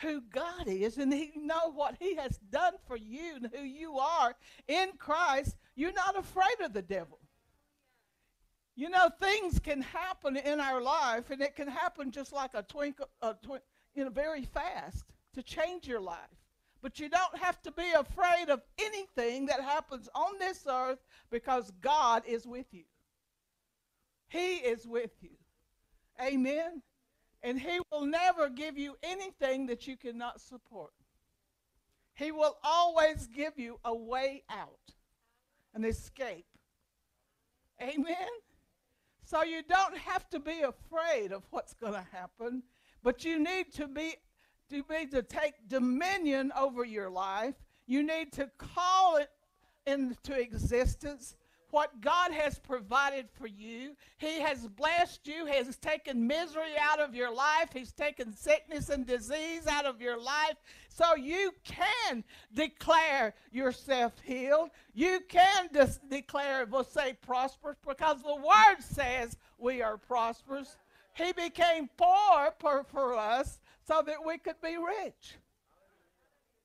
who 0.00 0.22
God 0.32 0.66
is 0.66 0.98
and 0.98 1.12
you 1.12 1.30
know 1.36 1.72
what 1.72 1.96
He 1.98 2.14
has 2.16 2.38
done 2.50 2.74
for 2.86 2.96
you 2.96 3.36
and 3.36 3.50
who 3.54 3.62
you 3.62 3.98
are 3.98 4.34
in 4.66 4.92
Christ, 4.98 5.56
you're 5.74 5.92
not 5.92 6.18
afraid 6.18 6.60
of 6.62 6.72
the 6.72 6.82
devil. 6.82 7.18
You 8.76 8.88
know, 8.88 9.10
things 9.20 9.58
can 9.58 9.82
happen 9.82 10.36
in 10.36 10.58
our 10.58 10.80
life, 10.80 11.30
and 11.30 11.42
it 11.42 11.54
can 11.54 11.68
happen 11.68 12.10
just 12.10 12.32
like 12.32 12.52
a 12.54 12.62
twinkle, 12.62 13.08
a 13.20 13.34
twi- 13.42 13.58
you 13.94 14.04
know, 14.04 14.10
very 14.10 14.44
fast 14.44 15.04
to 15.34 15.42
change 15.42 15.86
your 15.86 16.00
life. 16.00 16.18
But 16.82 16.98
you 16.98 17.08
don't 17.08 17.36
have 17.36 17.60
to 17.62 17.72
be 17.72 17.90
afraid 17.92 18.48
of 18.48 18.62
anything 18.78 19.46
that 19.46 19.60
happens 19.60 20.08
on 20.14 20.38
this 20.38 20.64
earth 20.68 20.98
because 21.30 21.72
God 21.82 22.22
is 22.26 22.46
with 22.46 22.66
you. 22.72 22.84
He 24.28 24.56
is 24.56 24.86
with 24.86 25.10
you. 25.20 25.36
Amen. 26.22 26.82
And 27.42 27.60
He 27.60 27.80
will 27.90 28.06
never 28.06 28.48
give 28.48 28.78
you 28.78 28.96
anything 29.02 29.66
that 29.66 29.86
you 29.86 29.96
cannot 29.96 30.40
support. 30.40 30.92
He 32.14 32.32
will 32.32 32.56
always 32.62 33.26
give 33.26 33.58
you 33.58 33.78
a 33.84 33.94
way 33.94 34.42
out, 34.50 34.94
an 35.74 35.84
escape. 35.84 36.46
Amen? 37.82 38.28
So 39.24 39.42
you 39.42 39.62
don't 39.62 39.96
have 39.96 40.28
to 40.30 40.40
be 40.40 40.60
afraid 40.60 41.32
of 41.32 41.44
what's 41.50 41.72
going 41.74 41.94
to 41.94 42.06
happen, 42.12 42.62
but 43.02 43.24
you 43.24 43.38
need 43.38 43.72
to 43.74 43.86
be 43.86 44.16
to 44.70 44.82
be 44.84 45.06
to 45.06 45.22
take 45.22 45.54
dominion 45.68 46.52
over 46.58 46.84
your 46.84 47.10
life. 47.10 47.54
You 47.86 48.02
need 48.02 48.32
to 48.32 48.48
call 48.58 49.16
it 49.16 49.30
into 49.86 50.38
existence 50.38 51.36
what 51.70 52.00
God 52.00 52.32
has 52.32 52.58
provided 52.58 53.28
for 53.32 53.46
you. 53.46 53.94
He 54.18 54.40
has 54.40 54.66
blessed 54.66 55.26
you, 55.26 55.46
He 55.46 55.54
has 55.54 55.76
taken 55.76 56.26
misery 56.26 56.74
out 56.80 57.00
of 57.00 57.14
your 57.14 57.32
life, 57.32 57.70
He's 57.72 57.92
taken 57.92 58.36
sickness 58.36 58.88
and 58.88 59.06
disease 59.06 59.66
out 59.66 59.86
of 59.86 60.00
your 60.00 60.20
life. 60.20 60.56
So 60.88 61.14
you 61.16 61.52
can 61.64 62.24
declare 62.54 63.34
yourself 63.52 64.12
healed. 64.24 64.70
You 64.94 65.20
can 65.28 65.68
dis- 65.72 66.00
declare, 66.10 66.66
we'll 66.66 66.84
say 66.84 67.16
prosperous, 67.24 67.76
because 67.86 68.22
the 68.22 68.36
Word 68.36 68.80
says 68.80 69.36
we 69.58 69.82
are 69.82 69.96
prosperous. 69.96 70.76
He 71.14 71.32
became 71.32 71.88
poor 71.96 72.52
for 72.60 73.16
us 73.16 73.58
so 73.90 74.02
that 74.06 74.24
we 74.24 74.38
could 74.38 74.60
be 74.62 74.76
rich. 74.76 75.36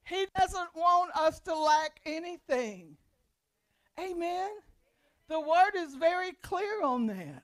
He 0.03 0.27
doesn't 0.37 0.69
want 0.75 1.09
us 1.15 1.39
to 1.39 1.55
lack 1.55 1.99
anything. 2.05 2.97
Amen. 3.99 4.49
The 5.27 5.39
word 5.39 5.71
is 5.75 5.95
very 5.95 6.33
clear 6.43 6.83
on 6.83 7.07
that. 7.07 7.41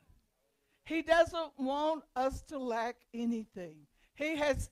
He 0.86 1.02
doesn't 1.02 1.54
want 1.58 2.04
us 2.16 2.44
to 2.44 2.60
lack 2.60 2.98
anything. 3.12 3.76
He 4.14 4.36
has 4.36 4.70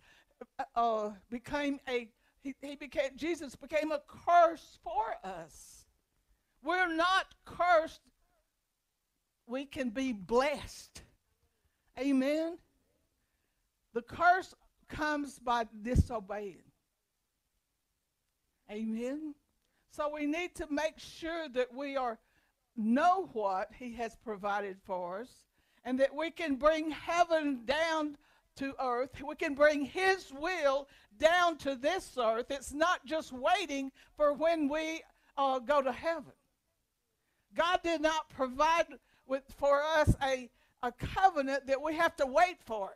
uh, 0.59 0.63
uh 0.75 1.11
became 1.31 1.79
a 1.89 2.07
he, 2.41 2.53
he 2.61 2.75
became 2.75 3.09
Jesus 3.15 3.55
became 3.55 3.91
a 3.91 4.01
curse 4.07 4.77
for 4.83 5.15
us. 5.23 5.85
We're 6.63 6.93
not 6.93 7.33
cursed. 7.45 8.01
We 9.47 9.65
can 9.65 9.89
be 9.89 10.13
blessed. 10.13 11.01
Amen. 11.97 12.59
The 13.93 14.03
curse 14.03 14.53
comes 14.89 15.39
by 15.39 15.65
disobeying. 15.81 16.63
Amen. 18.71 19.33
So 19.91 20.11
we 20.13 20.25
need 20.25 20.55
to 20.55 20.67
make 20.69 20.99
sure 20.99 21.47
that 21.49 21.73
we 21.73 21.95
are 21.95 22.19
know 22.75 23.29
what 23.33 23.69
he 23.77 23.93
has 23.93 24.15
provided 24.23 24.77
for 24.85 25.19
us 25.19 25.29
and 25.83 25.99
that 25.99 26.15
we 26.15 26.31
can 26.31 26.55
bring 26.55 26.91
heaven 26.91 27.61
down 27.65 28.17
to 28.57 28.73
earth. 28.81 29.09
We 29.25 29.35
can 29.35 29.55
bring 29.55 29.85
his 29.85 30.31
will 30.37 30.87
down 31.17 31.57
to 31.59 31.75
this 31.75 32.17
earth. 32.17 32.47
It's 32.49 32.73
not 32.73 33.05
just 33.05 33.31
waiting 33.31 33.91
for 34.15 34.33
when 34.33 34.69
we 34.69 35.01
uh, 35.37 35.59
go 35.59 35.81
to 35.81 35.91
heaven. 35.91 36.33
God 37.55 37.79
did 37.83 38.01
not 38.01 38.29
provide 38.29 38.85
with, 39.27 39.43
for 39.57 39.81
us 39.81 40.15
a, 40.21 40.49
a 40.83 40.91
covenant 40.91 41.67
that 41.67 41.81
we 41.81 41.95
have 41.95 42.15
to 42.17 42.25
wait 42.25 42.57
for. 42.65 42.91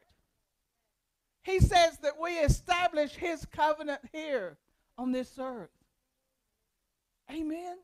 He 1.44 1.60
says 1.60 1.98
that 2.02 2.14
we 2.22 2.32
establish 2.40 3.16
his 3.16 3.46
covenant 3.46 4.02
here 4.12 4.58
on 4.98 5.12
this 5.12 5.38
earth. 5.40 5.70
Amen. 7.32 7.78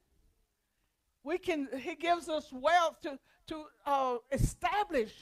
We 1.23 1.37
can, 1.37 1.67
he 1.77 1.95
gives 1.95 2.29
us 2.29 2.47
wealth 2.51 3.01
to, 3.01 3.19
to 3.47 3.63
uh, 3.85 4.17
establish 4.31 5.13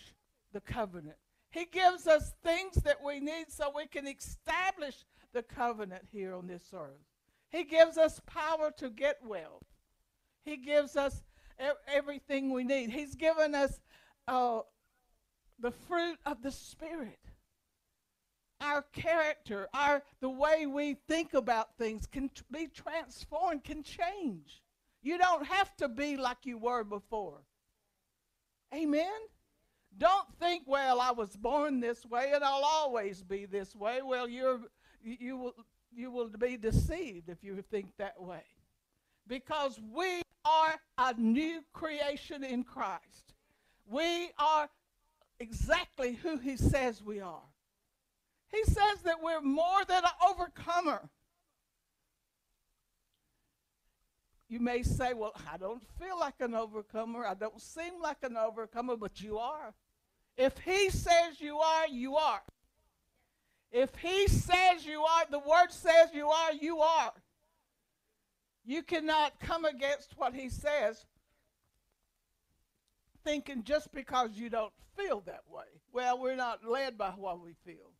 the 0.53 0.62
covenant. 0.62 1.17
He 1.50 1.65
gives 1.65 2.06
us 2.06 2.34
things 2.44 2.75
that 2.84 2.98
we 3.03 3.20
need 3.20 3.46
so 3.50 3.72
we 3.75 3.88
can 3.88 4.08
establish 4.08 5.06
the 5.34 5.41
covenant 5.41 6.03
here 6.12 6.36
on 6.36 6.48
this 6.48 6.74
earth. 6.74 7.01
He 7.50 7.63
gives 7.63 7.98
us 7.98 8.22
power 8.27 8.72
to 8.77 8.89
get 8.89 9.17
wealth. 9.25 9.63
He 10.44 10.58
gives 10.58 10.96
us 10.96 11.24
everything 11.88 12.53
we 12.53 12.63
need. 12.63 12.91
He's 12.91 13.15
given 13.15 13.56
us 13.56 13.79
uh, 14.27 14.60
the 15.60 15.72
fruit 15.72 16.20
of 16.25 16.44
the 16.44 16.51
Spirit. 16.51 17.20
Our 18.59 18.81
character, 18.93 19.67
our 19.73 20.01
the 20.19 20.29
way 20.29 20.65
we 20.65 20.95
think 21.07 21.33
about 21.33 21.77
things 21.77 22.07
can 22.07 22.29
t- 22.29 22.41
be 22.51 22.67
transformed, 22.67 23.63
can 23.63 23.83
change. 23.83 24.63
You 25.01 25.17
don't 25.17 25.45
have 25.45 25.75
to 25.77 25.87
be 25.87 26.17
like 26.17 26.37
you 26.43 26.57
were 26.57 26.83
before. 26.83 27.43
Amen. 28.73 29.19
Don't 29.97 30.27
think, 30.39 30.63
well, 30.65 30.99
I 30.99 31.11
was 31.11 31.35
born 31.35 31.79
this 31.79 32.05
way 32.05 32.31
and 32.33 32.43
I'll 32.43 32.65
always 32.65 33.23
be 33.23 33.45
this 33.45 33.75
way. 33.75 34.01
Well, 34.03 34.27
you're 34.27 34.59
you 35.03 35.37
will 35.37 35.55
you 35.95 36.11
will 36.11 36.29
be 36.29 36.57
deceived 36.57 37.29
if 37.29 37.43
you 37.43 37.61
think 37.61 37.87
that 37.97 38.21
way. 38.21 38.43
Because 39.27 39.79
we 39.93 40.21
are 40.45 40.75
a 40.97 41.13
new 41.13 41.61
creation 41.73 42.43
in 42.43 42.63
Christ. 42.63 43.33
We 43.89 44.31
are 44.37 44.69
exactly 45.39 46.13
who 46.13 46.37
he 46.37 46.57
says 46.57 47.01
we 47.03 47.21
are. 47.21 47.41
He 48.51 48.63
says 48.63 49.01
that 49.03 49.21
we're 49.21 49.41
more 49.41 49.83
than 49.87 50.03
an 50.03 50.29
overcomer. 50.29 51.09
You 54.49 54.59
may 54.59 54.83
say, 54.83 55.13
Well, 55.13 55.33
I 55.51 55.57
don't 55.57 55.83
feel 55.99 56.17
like 56.19 56.35
an 56.39 56.55
overcomer. 56.55 57.25
I 57.25 57.33
don't 57.33 57.61
seem 57.61 58.01
like 58.01 58.17
an 58.23 58.37
overcomer, 58.37 58.95
but 58.95 59.19
you 59.21 59.37
are. 59.37 59.73
If 60.37 60.57
he 60.59 60.89
says 60.89 61.39
you 61.39 61.57
are, 61.57 61.88
you 61.88 62.15
are. 62.15 62.41
If 63.71 63.95
he 63.95 64.27
says 64.27 64.86
you 64.86 65.01
are, 65.01 65.25
the 65.29 65.39
word 65.39 65.71
says 65.71 66.10
you 66.13 66.29
are, 66.29 66.53
you 66.53 66.79
are. 66.79 67.12
You 68.65 68.83
cannot 68.83 69.39
come 69.39 69.65
against 69.65 70.13
what 70.17 70.33
he 70.33 70.49
says 70.49 71.05
thinking 73.23 73.63
just 73.63 73.91
because 73.91 74.31
you 74.36 74.49
don't 74.49 74.73
feel 74.95 75.21
that 75.21 75.43
way. 75.49 75.65
Well, 75.91 76.19
we're 76.19 76.36
not 76.36 76.65
led 76.65 76.97
by 76.97 77.10
what 77.12 77.41
we 77.41 77.55
feel. 77.65 77.91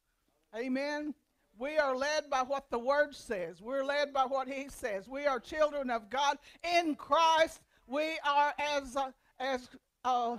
Amen. 0.56 1.14
We 1.60 1.78
are 1.78 1.96
led 1.96 2.30
by 2.30 2.44
what 2.44 2.70
the 2.70 2.80
word 2.80 3.16
says. 3.16 3.62
We're 3.62 3.84
led 3.84 4.14
by 4.14 4.26
what 4.26 4.48
he 4.48 4.70
says. 4.70 5.08
We 5.08 5.26
are 5.26 5.40
children 5.40 5.90
of 5.90 6.10
God 6.10 6.38
in 6.78 6.96
Christ. 6.96 7.62
We 7.88 8.20
are 8.24 8.54
as 8.60 8.96
uh, 8.96 9.12
as 9.40 9.70
uh, 10.04 10.38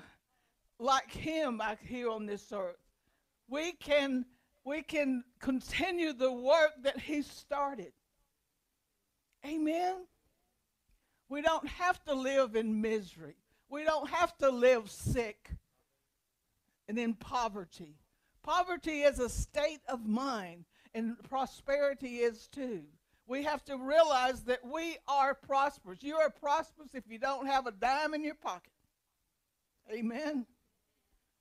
like 0.79 1.11
him 1.11 1.61
out 1.61 1.79
here 1.81 2.11
on 2.11 2.27
this 2.27 2.53
earth. 2.53 2.77
We 3.49 3.73
can 3.73 4.27
we 4.65 4.83
can 4.83 5.25
continue 5.41 6.13
the 6.13 6.33
work 6.33 6.73
that 6.83 7.01
he 7.01 7.23
started. 7.23 7.93
Amen. 9.45 9.97
We 11.29 11.43
don't 11.43 11.67
have 11.67 12.03
to 12.05 12.15
live 12.15 12.55
in 12.55 12.81
misery. 12.81 13.37
We 13.69 13.85
don't 13.85 14.09
have 14.09 14.37
to 14.39 14.51
live 14.51 14.91
sick 14.91 15.51
and 16.87 16.99
in 16.99 17.15
poverty. 17.15 17.97
Poverty 18.49 19.03
is 19.03 19.19
a 19.19 19.29
state 19.29 19.83
of 19.91 20.07
mind, 20.07 20.65
and 20.95 21.23
prosperity 21.29 22.21
is 22.21 22.49
too. 22.49 22.81
We 23.27 23.43
have 23.43 23.63
to 23.67 23.77
realize 23.77 24.41
that 24.45 24.65
we 24.65 24.97
are 25.07 25.35
prosperous. 25.35 26.03
You 26.03 26.17
are 26.17 26.31
prosperous 26.31 26.95
if 26.95 27.05
you 27.11 27.19
don't 27.19 27.47
have 27.47 27.67
a 27.67 27.73
dime 27.73 28.15
in 28.15 28.25
your 28.25 28.37
pocket. 28.37 28.73
Amen. 29.93 30.47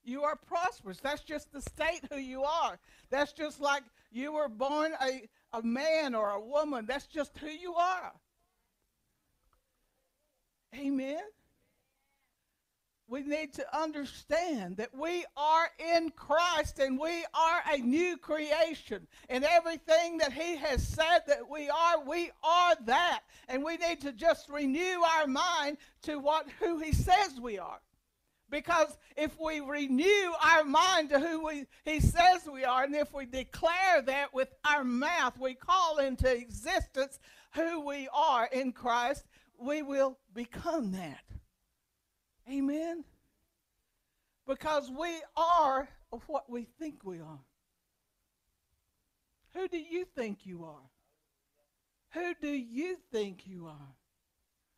You 0.04 0.24
are 0.24 0.36
prosperous. 0.36 1.00
That's 1.00 1.24
just 1.24 1.54
the 1.54 1.62
state 1.62 2.02
who 2.12 2.18
you 2.18 2.44
are. 2.44 2.78
That's 3.10 3.32
just 3.32 3.62
like 3.62 3.84
you 4.12 4.34
were 4.34 4.50
born 4.50 4.92
a, 5.02 5.30
a 5.54 5.64
man 5.64 6.14
or 6.14 6.32
a 6.32 6.42
woman. 6.42 6.88
That's 6.88 7.08
just 7.08 7.38
who 7.38 7.48
you 7.48 7.74
are. 7.74 8.12
Amen. 10.76 11.24
We 13.10 13.22
need 13.22 13.54
to 13.54 13.78
understand 13.78 14.78
that 14.78 14.94
we 14.94 15.24
are 15.38 15.70
in 15.96 16.10
Christ 16.10 16.80
and 16.80 17.00
we 17.00 17.26
are 17.34 17.62
a 17.72 17.78
new 17.78 18.18
creation. 18.18 19.08
And 19.30 19.46
everything 19.46 20.18
that 20.18 20.34
He 20.34 20.58
has 20.58 20.86
said 20.86 21.20
that 21.28 21.50
we 21.50 21.70
are, 21.70 22.04
we 22.06 22.32
are 22.44 22.76
that. 22.86 23.22
And 23.48 23.64
we 23.64 23.78
need 23.78 24.02
to 24.02 24.12
just 24.12 24.50
renew 24.50 25.02
our 25.18 25.26
mind 25.26 25.78
to 26.04 26.20
what 26.20 26.48
who 26.60 26.80
He 26.80 26.92
says 26.92 27.40
we 27.42 27.58
are. 27.58 27.80
Because 28.50 28.98
if 29.18 29.38
we 29.40 29.60
renew 29.60 30.32
our 30.42 30.64
mind 30.64 31.10
to 31.10 31.20
who 31.20 31.46
we, 31.46 31.66
he 31.84 32.00
says 32.00 32.48
we 32.52 32.64
are, 32.64 32.84
and 32.84 32.96
if 32.96 33.14
we 33.14 33.26
declare 33.26 34.02
that 34.06 34.34
with 34.34 34.54
our 34.64 34.86
mouth, 34.86 35.38
we 35.38 35.54
call 35.54 35.98
into 35.98 36.34
existence 36.34 37.20
who 37.52 37.86
we 37.86 38.08
are 38.14 38.48
in 38.52 38.72
Christ, 38.72 39.26
we 39.60 39.82
will 39.82 40.18
become 40.34 40.94
that. 40.94 41.20
Amen? 42.50 43.04
Because 44.48 44.90
we 44.90 45.22
are 45.36 45.88
what 46.28 46.50
we 46.50 46.66
think 46.80 47.04
we 47.04 47.20
are. 47.20 47.40
Who 49.54 49.68
do 49.68 49.78
you 49.78 50.06
think 50.16 50.46
you 50.46 50.64
are? 50.64 50.90
Who 52.12 52.34
do 52.40 52.50
you 52.50 52.98
think 53.12 53.46
you 53.46 53.68
are? 53.68 53.96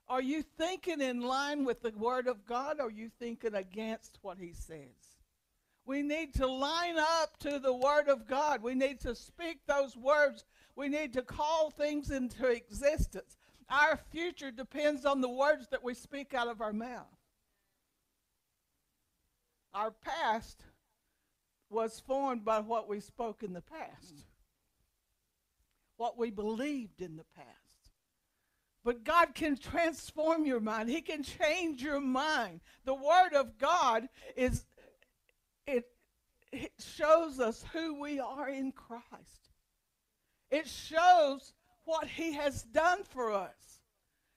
Are 0.07 0.21
you 0.21 0.41
thinking 0.57 1.01
in 1.01 1.21
line 1.21 1.65
with 1.65 1.83
the 1.83 1.91
Word 1.91 2.27
of 2.27 2.45
God 2.45 2.77
or 2.79 2.87
are 2.87 2.91
you 2.91 3.11
thinking 3.19 3.53
against 3.53 4.17
what 4.23 4.39
He 4.39 4.53
says? 4.53 5.17
We 5.85 6.01
need 6.01 6.33
to 6.35 6.47
line 6.47 6.97
up 6.97 7.37
to 7.39 7.59
the 7.59 7.73
Word 7.73 8.09
of 8.09 8.27
God. 8.27 8.63
We 8.63 8.73
need 8.73 8.99
to 9.01 9.13
speak 9.13 9.59
those 9.67 9.95
words. 9.95 10.45
We 10.75 10.87
need 10.87 11.13
to 11.13 11.21
call 11.21 11.69
things 11.69 12.09
into 12.09 12.47
existence. 12.47 13.37
Our 13.69 13.99
future 14.11 14.49
depends 14.49 15.05
on 15.05 15.21
the 15.21 15.29
words 15.29 15.67
that 15.69 15.83
we 15.83 15.93
speak 15.93 16.33
out 16.33 16.47
of 16.47 16.61
our 16.61 16.73
mouth. 16.73 17.18
Our 19.73 19.91
past 19.91 20.63
was 21.69 21.99
formed 21.99 22.43
by 22.43 22.59
what 22.59 22.89
we 22.89 22.99
spoke 22.99 23.43
in 23.43 23.53
the 23.53 23.61
past, 23.61 24.25
what 25.97 26.17
we 26.17 26.31
believed 26.31 27.01
in 27.01 27.15
the 27.17 27.25
past. 27.35 27.49
But 28.83 29.03
God 29.03 29.35
can 29.35 29.57
transform 29.57 30.45
your 30.45 30.59
mind. 30.61 30.89
He 30.89 31.01
can 31.01 31.21
change 31.21 31.83
your 31.83 31.99
mind. 31.99 32.61
The 32.85 32.95
Word 32.95 33.33
of 33.35 33.57
God 33.57 34.07
is, 34.35 34.65
it, 35.67 35.85
it 36.51 36.71
shows 36.79 37.39
us 37.39 37.63
who 37.73 37.99
we 37.99 38.19
are 38.19 38.49
in 38.49 38.71
Christ. 38.71 39.51
It 40.49 40.67
shows 40.67 41.53
what 41.83 42.07
He 42.07 42.33
has 42.33 42.63
done 42.63 43.03
for 43.03 43.31
us. 43.31 43.79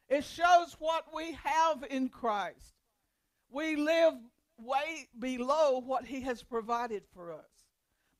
It 0.08 0.24
shows 0.24 0.76
what 0.78 1.06
we 1.14 1.38
have 1.44 1.84
in 1.88 2.08
Christ. 2.08 2.74
We 3.48 3.76
live 3.76 4.14
way 4.64 5.08
below 5.18 5.80
what 5.84 6.04
He 6.06 6.20
has 6.22 6.42
provided 6.42 7.02
for 7.14 7.32
us. 7.32 7.50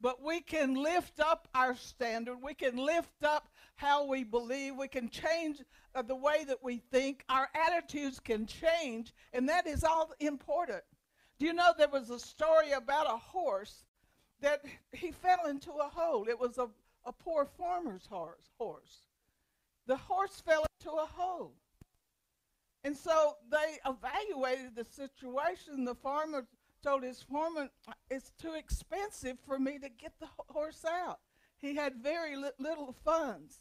but 0.01 0.21
we 0.21 0.41
can 0.41 0.75
lift 0.75 1.21
up 1.21 1.47
our 1.55 1.77
standard. 1.77 2.37
We 2.43 2.55
can 2.55 2.77
lift 2.77 3.23
up 3.23 3.49
how 3.77 4.05
we 4.05 4.25
believe. 4.25 4.75
We 4.77 4.89
can 4.89 5.09
change 5.09 5.63
uh, 5.95 6.03
the 6.03 6.17
way 6.17 6.45
that 6.49 6.59
we 6.63 6.79
think. 6.91 7.25
Our 7.29 7.49
attitudes 7.55 8.19
can 8.19 8.47
change, 8.47 9.15
and 9.33 9.49
that 9.49 9.67
is 9.69 9.85
all 9.85 10.13
important. 10.19 10.83
Do 11.39 11.47
you 11.47 11.53
know 11.53 11.73
there 11.79 11.89
was 11.89 12.11
a 12.11 12.19
story 12.19 12.73
about 12.73 13.07
a 13.07 13.17
horse 13.17 13.85
that 14.41 14.65
he 14.93 15.13
fell 15.13 15.47
into 15.49 15.71
a 15.71 15.89
hole? 15.89 16.27
It 16.29 16.39
was 16.39 16.59
a, 16.59 16.69
a 17.05 17.13
poor 17.13 17.47
farmer's 17.57 18.07
horse, 18.07 18.51
horse. 18.59 19.07
The 19.87 19.97
horse 19.97 20.43
fell 20.45 20.65
into 20.79 20.91
a 20.91 21.07
hole. 21.07 21.55
And 22.85 22.97
so 22.97 23.35
they 23.51 23.79
evaluated 23.87 24.75
the 24.75 24.85
situation. 24.85 25.85
The 25.85 25.95
farmer 25.95 26.47
told 26.83 27.05
his 27.05 27.23
foreman, 27.23 27.71
It's 28.11 28.33
too 28.41 28.55
expensive 28.55 29.39
for 29.47 29.59
me 29.59 29.79
to 29.79 29.89
get 29.89 30.13
the 30.21 30.29
horse 30.49 30.85
out. 30.85 31.21
He 31.59 31.77
had 31.77 32.03
very 32.03 32.37
li- 32.37 32.51
little 32.59 32.95
funds. 33.05 33.61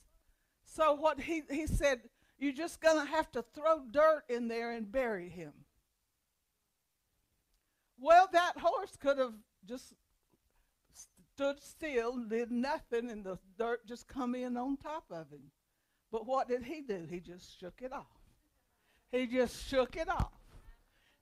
So 0.63 0.93
what 0.93 1.19
he, 1.19 1.43
he 1.49 1.67
said, 1.67 2.01
You're 2.39 2.53
just 2.53 2.81
going 2.81 3.05
to 3.05 3.11
have 3.11 3.31
to 3.33 3.43
throw 3.53 3.83
dirt 3.91 4.23
in 4.27 4.47
there 4.47 4.71
and 4.71 4.91
bury 4.91 5.29
him. 5.29 5.53
Well, 7.99 8.27
that 8.33 8.57
horse 8.57 8.97
could 8.99 9.19
have 9.19 9.35
just 9.67 9.93
stood 11.35 11.61
still, 11.61 12.17
did 12.23 12.51
nothing, 12.51 13.11
and 13.11 13.23
the 13.23 13.37
dirt 13.59 13.85
just 13.87 14.07
come 14.07 14.33
in 14.33 14.57
on 14.57 14.77
top 14.77 15.05
of 15.11 15.29
him. 15.29 15.51
But 16.11 16.25
what 16.25 16.47
did 16.47 16.63
he 16.63 16.81
do? 16.81 17.05
He 17.07 17.19
just 17.19 17.59
shook 17.59 17.81
it 17.81 17.93
off. 17.93 18.20
He 19.11 19.27
just 19.27 19.67
shook 19.67 19.97
it 19.97 20.09
off. 20.09 20.31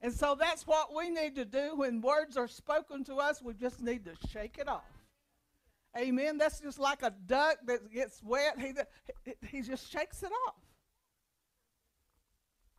And 0.01 0.13
so 0.13 0.35
that's 0.39 0.65
what 0.65 0.95
we 0.95 1.09
need 1.09 1.35
to 1.35 1.45
do 1.45 1.75
when 1.75 2.01
words 2.01 2.37
are 2.37 2.47
spoken 2.47 3.03
to 3.05 3.15
us. 3.15 3.41
We 3.41 3.53
just 3.53 3.81
need 3.81 4.05
to 4.05 4.11
shake 4.29 4.57
it 4.57 4.69
off. 4.69 4.83
Amen. 5.97 6.37
That's 6.37 6.59
just 6.59 6.79
like 6.79 7.01
a 7.03 7.13
duck 7.25 7.57
that 7.65 7.91
gets 7.91 8.21
wet. 8.23 8.57
He, 8.59 8.73
he 9.47 9.61
just 9.61 9.91
shakes 9.91 10.23
it 10.23 10.31
off. 10.47 10.55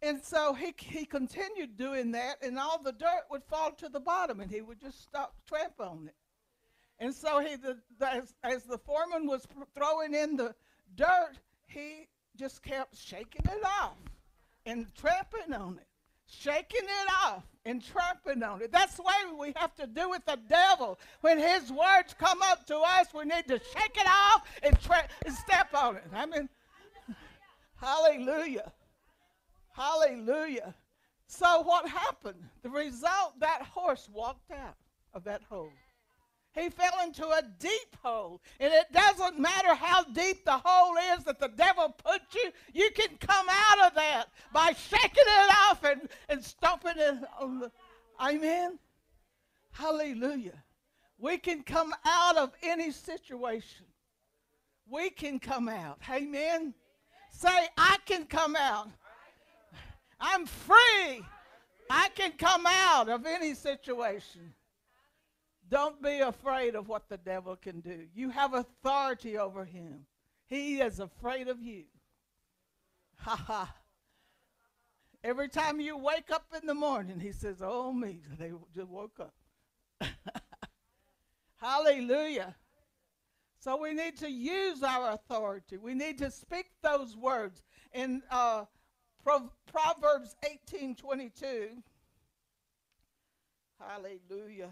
And 0.02 0.22
so 0.22 0.54
he, 0.54 0.72
he 0.78 1.04
continued 1.04 1.76
doing 1.76 2.12
that, 2.12 2.36
and 2.42 2.58
all 2.58 2.80
the 2.82 2.92
dirt 2.92 3.24
would 3.30 3.44
fall 3.44 3.72
to 3.72 3.88
the 3.90 4.00
bottom, 4.00 4.40
and 4.40 4.50
he 4.50 4.62
would 4.62 4.80
just 4.80 5.02
stop, 5.02 5.34
tramp 5.46 5.74
on 5.78 6.06
it. 6.08 6.14
And 6.98 7.14
so 7.14 7.40
he, 7.40 7.56
the, 7.56 7.76
the, 7.98 8.10
as, 8.10 8.34
as 8.42 8.62
the 8.64 8.78
foreman 8.78 9.26
was 9.26 9.46
throwing 9.74 10.14
in 10.14 10.36
the 10.36 10.54
dirt, 10.94 11.32
he 11.66 12.08
just 12.34 12.62
kept 12.62 12.96
shaking 12.96 13.44
it 13.44 13.64
off 13.82 13.98
and 14.66 14.86
tramping 14.94 15.52
on 15.54 15.78
it 15.78 15.86
shaking 16.30 16.84
it 16.84 17.12
off 17.24 17.44
and 17.64 17.82
trampling 17.84 18.42
on 18.42 18.62
it. 18.62 18.72
That's 18.72 18.94
the 18.94 19.02
way 19.02 19.12
we 19.38 19.52
have 19.56 19.74
to 19.76 19.86
do 19.86 20.10
with 20.10 20.24
the 20.24 20.38
devil. 20.48 20.98
When 21.20 21.38
his 21.38 21.70
words 21.70 22.14
come 22.18 22.40
up 22.42 22.66
to 22.66 22.78
us, 22.78 23.08
we 23.14 23.24
need 23.24 23.46
to 23.48 23.58
shake 23.58 23.96
it 23.96 24.06
off 24.06 24.46
and, 24.62 24.80
tra- 24.80 25.08
and 25.26 25.34
step 25.34 25.74
on 25.74 25.96
it. 25.96 26.04
I 26.14 26.26
mean, 26.26 26.48
hallelujah. 27.76 28.72
Hallelujah. 29.72 30.74
So 31.26 31.62
what 31.62 31.88
happened? 31.88 32.42
The 32.62 32.70
result, 32.70 33.38
that 33.40 33.62
horse 33.62 34.08
walked 34.12 34.50
out 34.50 34.76
of 35.14 35.24
that 35.24 35.42
hole. 35.48 35.72
He 36.54 36.68
fell 36.68 37.04
into 37.04 37.26
a 37.26 37.42
deep 37.60 37.96
hole. 38.02 38.40
And 38.58 38.72
it 38.72 38.92
doesn't 38.92 39.38
matter 39.38 39.74
how 39.74 40.02
deep 40.04 40.44
the 40.44 40.60
hole 40.64 40.96
is 41.16 41.24
that 41.24 41.38
the 41.38 41.48
devil 41.48 41.94
put 42.04 42.22
you, 42.34 42.50
you 42.72 42.90
can 42.90 43.16
come 43.20 43.46
out 43.48 43.86
of 43.86 43.94
that 43.94 44.26
by 44.52 44.72
shaking 44.72 45.10
it 45.16 45.54
off 45.68 45.84
and, 45.84 46.08
and 46.28 46.44
stomping 46.44 46.94
it 46.96 47.18
on 47.38 47.60
the. 47.60 47.70
Amen. 48.20 48.78
Hallelujah. 49.70 50.62
We 51.18 51.38
can 51.38 51.62
come 51.62 51.94
out 52.04 52.36
of 52.36 52.50
any 52.62 52.90
situation. 52.90 53.86
We 54.88 55.10
can 55.10 55.38
come 55.38 55.68
out. 55.68 56.00
Amen. 56.10 56.74
Say, 57.30 57.68
I 57.78 57.96
can 58.06 58.24
come 58.24 58.56
out. 58.56 58.88
I'm 60.18 60.46
free. 60.46 61.22
I 61.88 62.08
can 62.14 62.32
come 62.32 62.66
out 62.66 63.08
of 63.08 63.24
any 63.24 63.54
situation. 63.54 64.52
Don't 65.70 66.02
be 66.02 66.18
afraid 66.18 66.74
of 66.74 66.88
what 66.88 67.08
the 67.08 67.16
devil 67.16 67.54
can 67.54 67.80
do. 67.80 68.06
You 68.12 68.30
have 68.30 68.54
authority 68.54 69.38
over 69.38 69.64
him. 69.64 70.04
He 70.46 70.80
is 70.80 70.98
afraid 70.98 71.46
of 71.46 71.62
you. 71.62 71.84
Ha 73.18 73.36
ha. 73.36 73.74
Every 75.22 75.48
time 75.48 75.80
you 75.80 75.96
wake 75.96 76.32
up 76.32 76.46
in 76.60 76.66
the 76.66 76.74
morning, 76.74 77.20
he 77.20 77.30
says, 77.30 77.58
Oh, 77.62 77.92
me, 77.92 78.20
they 78.38 78.52
just 78.74 78.88
woke 78.88 79.20
up. 79.20 79.34
Hallelujah. 81.56 82.56
So 83.60 83.76
we 83.76 83.92
need 83.92 84.16
to 84.18 84.30
use 84.30 84.82
our 84.82 85.12
authority. 85.12 85.76
We 85.76 85.94
need 85.94 86.18
to 86.18 86.30
speak 86.30 86.66
those 86.82 87.14
words. 87.16 87.62
In 87.92 88.22
uh, 88.30 88.64
Pro- 89.22 89.52
Proverbs 89.70 90.34
18 90.72 90.96
22, 90.96 91.68
hallelujah. 93.78 94.70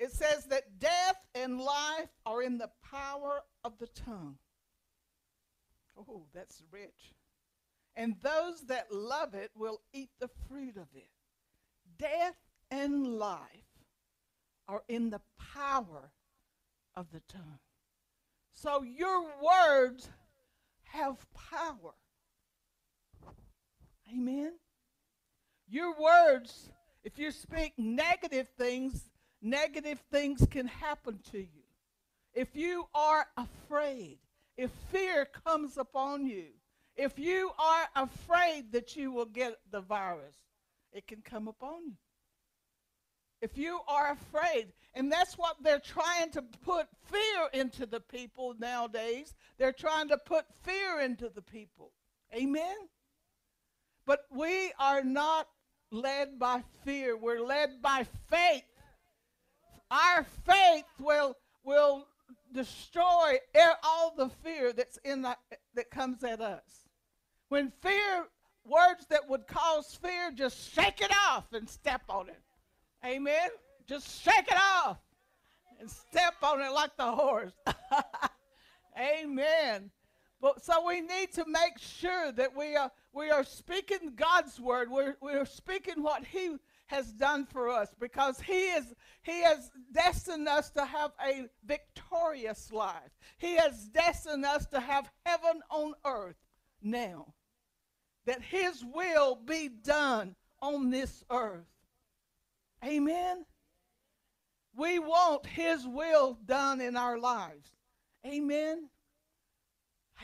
It 0.00 0.12
says 0.12 0.46
that 0.46 0.78
death 0.80 1.18
and 1.34 1.60
life 1.60 2.08
are 2.24 2.42
in 2.42 2.56
the 2.56 2.70
power 2.90 3.42
of 3.62 3.76
the 3.78 3.86
tongue. 3.88 4.38
Oh, 5.96 6.24
that's 6.34 6.62
rich. 6.72 7.12
And 7.94 8.16
those 8.22 8.62
that 8.68 8.90
love 8.90 9.34
it 9.34 9.50
will 9.54 9.82
eat 9.92 10.08
the 10.18 10.30
fruit 10.48 10.78
of 10.78 10.86
it. 10.94 11.10
Death 11.98 12.36
and 12.70 13.18
life 13.18 13.40
are 14.66 14.82
in 14.88 15.10
the 15.10 15.20
power 15.54 16.10
of 16.96 17.10
the 17.12 17.20
tongue. 17.28 17.58
So 18.52 18.82
your 18.82 19.26
words 19.42 20.08
have 20.84 21.18
power. 21.34 21.92
Amen. 24.10 24.52
Your 25.68 25.94
words, 26.00 26.70
if 27.04 27.18
you 27.18 27.30
speak 27.32 27.74
negative 27.76 28.48
things, 28.56 29.10
negative 29.42 30.00
things 30.10 30.46
can 30.50 30.66
happen 30.66 31.18
to 31.32 31.38
you. 31.38 31.64
If 32.34 32.54
you 32.54 32.86
are 32.94 33.26
afraid, 33.36 34.18
if 34.56 34.70
fear 34.92 35.26
comes 35.44 35.78
upon 35.78 36.26
you, 36.26 36.46
if 36.96 37.18
you 37.18 37.50
are 37.58 37.88
afraid 38.04 38.72
that 38.72 38.96
you 38.96 39.10
will 39.10 39.26
get 39.26 39.56
the 39.70 39.80
virus, 39.80 40.36
it 40.92 41.06
can 41.06 41.22
come 41.22 41.48
upon 41.48 41.86
you. 41.86 41.96
If 43.40 43.56
you 43.56 43.80
are 43.88 44.12
afraid, 44.12 44.72
and 44.94 45.10
that's 45.10 45.38
what 45.38 45.56
they're 45.62 45.80
trying 45.80 46.30
to 46.32 46.42
put 46.42 46.88
fear 47.06 47.48
into 47.54 47.86
the 47.86 48.00
people 48.00 48.54
nowadays. 48.58 49.34
They're 49.56 49.72
trying 49.72 50.08
to 50.08 50.18
put 50.18 50.44
fear 50.62 51.00
into 51.00 51.28
the 51.28 51.42
people. 51.42 51.92
Amen? 52.34 52.76
But 54.04 54.24
we 54.30 54.72
are 54.78 55.04
not 55.04 55.46
led 55.92 56.38
by 56.38 56.62
fear, 56.84 57.16
we're 57.16 57.44
led 57.44 57.82
by 57.82 58.06
faith. 58.28 58.64
Our 59.90 60.24
faith 60.44 60.84
will, 61.00 61.36
will 61.64 62.06
destroy 62.52 63.38
all 63.82 64.14
the 64.16 64.28
fear 64.42 64.72
that's 64.72 64.98
in 65.04 65.22
the, 65.22 65.36
that 65.74 65.90
comes 65.90 66.22
at 66.24 66.40
us. 66.40 66.88
When 67.48 67.72
fear, 67.82 68.26
words 68.64 69.06
that 69.10 69.28
would 69.28 69.46
cause 69.46 69.98
fear, 70.00 70.30
just 70.32 70.72
shake 70.72 71.00
it 71.00 71.12
off 71.28 71.52
and 71.52 71.68
step 71.68 72.02
on 72.08 72.28
it. 72.28 72.40
Amen. 73.04 73.48
Just 73.88 74.22
shake 74.22 74.48
it 74.48 74.58
off 74.58 74.98
and 75.80 75.90
step 75.90 76.34
on 76.42 76.60
it 76.60 76.70
like 76.70 76.96
the 76.96 77.10
horse. 77.10 77.52
Amen. 78.98 79.90
But 80.40 80.64
so 80.64 80.86
we 80.86 81.00
need 81.00 81.32
to 81.34 81.44
make 81.46 81.78
sure 81.78 82.32
that 82.32 82.56
we 82.56 82.76
are 82.76 82.90
we 83.12 83.30
are 83.30 83.44
speaking 83.44 84.12
God's 84.14 84.60
word. 84.60 84.90
We're, 84.90 85.16
we're 85.20 85.44
speaking 85.44 86.02
what 86.02 86.24
He 86.24 86.56
has 86.90 87.12
done 87.12 87.46
for 87.46 87.68
us 87.68 87.88
because 88.00 88.40
he 88.40 88.70
is 88.70 88.92
he 89.22 89.42
has 89.42 89.70
destined 89.92 90.48
us 90.48 90.70
to 90.70 90.84
have 90.84 91.12
a 91.24 91.46
victorious 91.64 92.72
life. 92.72 93.12
He 93.38 93.54
has 93.54 93.86
destined 93.88 94.44
us 94.44 94.66
to 94.66 94.80
have 94.80 95.08
heaven 95.24 95.62
on 95.70 95.94
earth 96.04 96.36
now. 96.82 97.34
That 98.26 98.42
his 98.42 98.84
will 98.84 99.36
be 99.36 99.68
done 99.68 100.34
on 100.60 100.90
this 100.90 101.22
earth. 101.30 101.68
Amen. 102.84 103.44
We 104.76 104.98
want 104.98 105.46
his 105.46 105.86
will 105.86 106.38
done 106.44 106.80
in 106.80 106.96
our 106.96 107.18
lives. 107.18 107.70
Amen. 108.26 108.88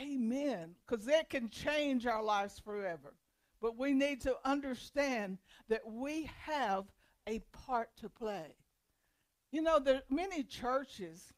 Amen. 0.01 0.75
Because 0.85 1.05
that 1.07 1.31
can 1.31 1.49
change 1.49 2.07
our 2.07 2.25
lives 2.25 2.59
forever. 2.59 3.15
But 3.61 3.79
we 3.79 3.93
need 3.93 4.21
to 4.23 4.37
understand 4.45 5.39
that 5.69 5.83
we 5.87 6.31
have 6.45 6.85
a 7.27 7.41
part 7.53 7.89
to 7.99 8.09
play. 8.09 8.55
You 9.51 9.63
know, 9.63 9.79
there 9.79 9.97
are 9.97 10.03
many 10.11 10.43
churches, 10.43 11.33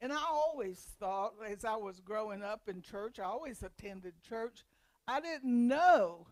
and 0.00 0.12
I 0.12 0.20
always 0.28 0.78
thought 0.98 1.34
as 1.48 1.64
I 1.64 1.76
was 1.76 2.00
growing 2.00 2.42
up 2.42 2.62
in 2.68 2.82
church, 2.82 3.18
I 3.18 3.24
always 3.24 3.62
attended 3.62 4.14
church. 4.28 4.64
I 5.06 5.20
didn't 5.20 5.68
know 5.68 6.26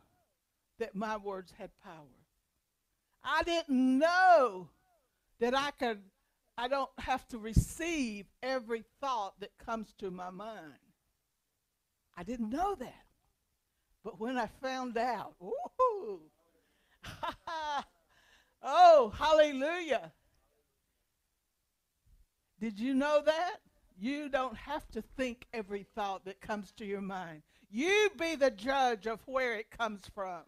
that 0.79 0.95
my 0.95 1.16
words 1.16 1.53
had 1.57 1.71
power. 1.83 2.27
I 3.25 3.42
didn't 3.42 3.99
know 3.99 4.69
that 5.40 5.55
I 5.55 5.71
could, 5.71 6.01
I 6.59 6.69
don't 6.69 6.90
have 6.99 7.27
to 7.29 7.38
receive 7.38 8.27
every 8.42 8.85
thought 9.01 9.40
that 9.40 9.57
comes 9.59 9.92
to 9.99 10.11
my 10.11 10.31
mind. 10.31 10.75
I 12.16 12.23
didn't 12.23 12.51
know 12.51 12.75
that. 12.77 13.06
But 14.07 14.21
when 14.21 14.38
I 14.38 14.47
found 14.62 14.97
out, 14.97 15.35
oh, 18.62 19.12
hallelujah. 19.19 20.12
Did 22.61 22.79
you 22.79 22.95
know 22.95 23.21
that? 23.27 23.57
You 23.99 24.29
don't 24.29 24.57
have 24.57 24.88
to 24.92 25.03
think 25.16 25.47
every 25.53 25.87
thought 25.97 26.25
that 26.27 26.40
comes 26.40 26.71
to 26.77 26.85
your 26.85 27.01
mind. 27.01 27.42
You 27.69 28.11
be 28.16 28.37
the 28.37 28.53
judge 28.53 29.09
of 29.09 29.19
where 29.27 29.57
it 29.57 29.73
comes 29.77 30.03
from. 30.14 30.42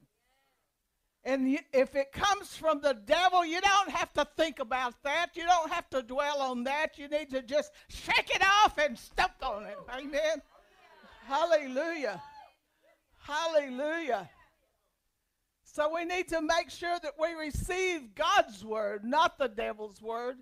And 1.25 1.59
if 1.73 1.97
it 1.97 2.13
comes 2.13 2.57
from 2.57 2.81
the 2.81 2.95
devil, 2.95 3.45
you 3.45 3.61
don't 3.61 3.91
have 3.91 4.13
to 4.13 4.25
think 4.37 4.61
about 4.61 4.95
that. 5.03 5.31
You 5.35 5.47
don't 5.47 5.73
have 5.73 5.91
to 5.91 6.03
dwell 6.03 6.43
on 6.43 6.63
that. 6.63 6.97
You 6.97 7.09
need 7.09 7.31
to 7.31 7.43
just 7.43 7.73
shake 7.89 8.31
it 8.33 8.43
off 8.63 8.79
and 8.79 8.97
step 8.97 9.33
on 9.43 9.65
it. 9.65 9.79
Amen. 9.93 10.43
Hallelujah. 11.27 12.23
Hallelujah. 13.29 14.31
So 15.63 15.95
we 15.95 16.07
need 16.07 16.29
to 16.29 16.41
make 16.41 16.71
sure 16.71 16.99
that 17.03 17.13
we 17.21 17.35
receive 17.35 18.15
God's 18.15 18.65
word, 18.65 19.05
not 19.05 19.37
the 19.37 19.49
devil's 19.49 20.01
word. 20.01 20.39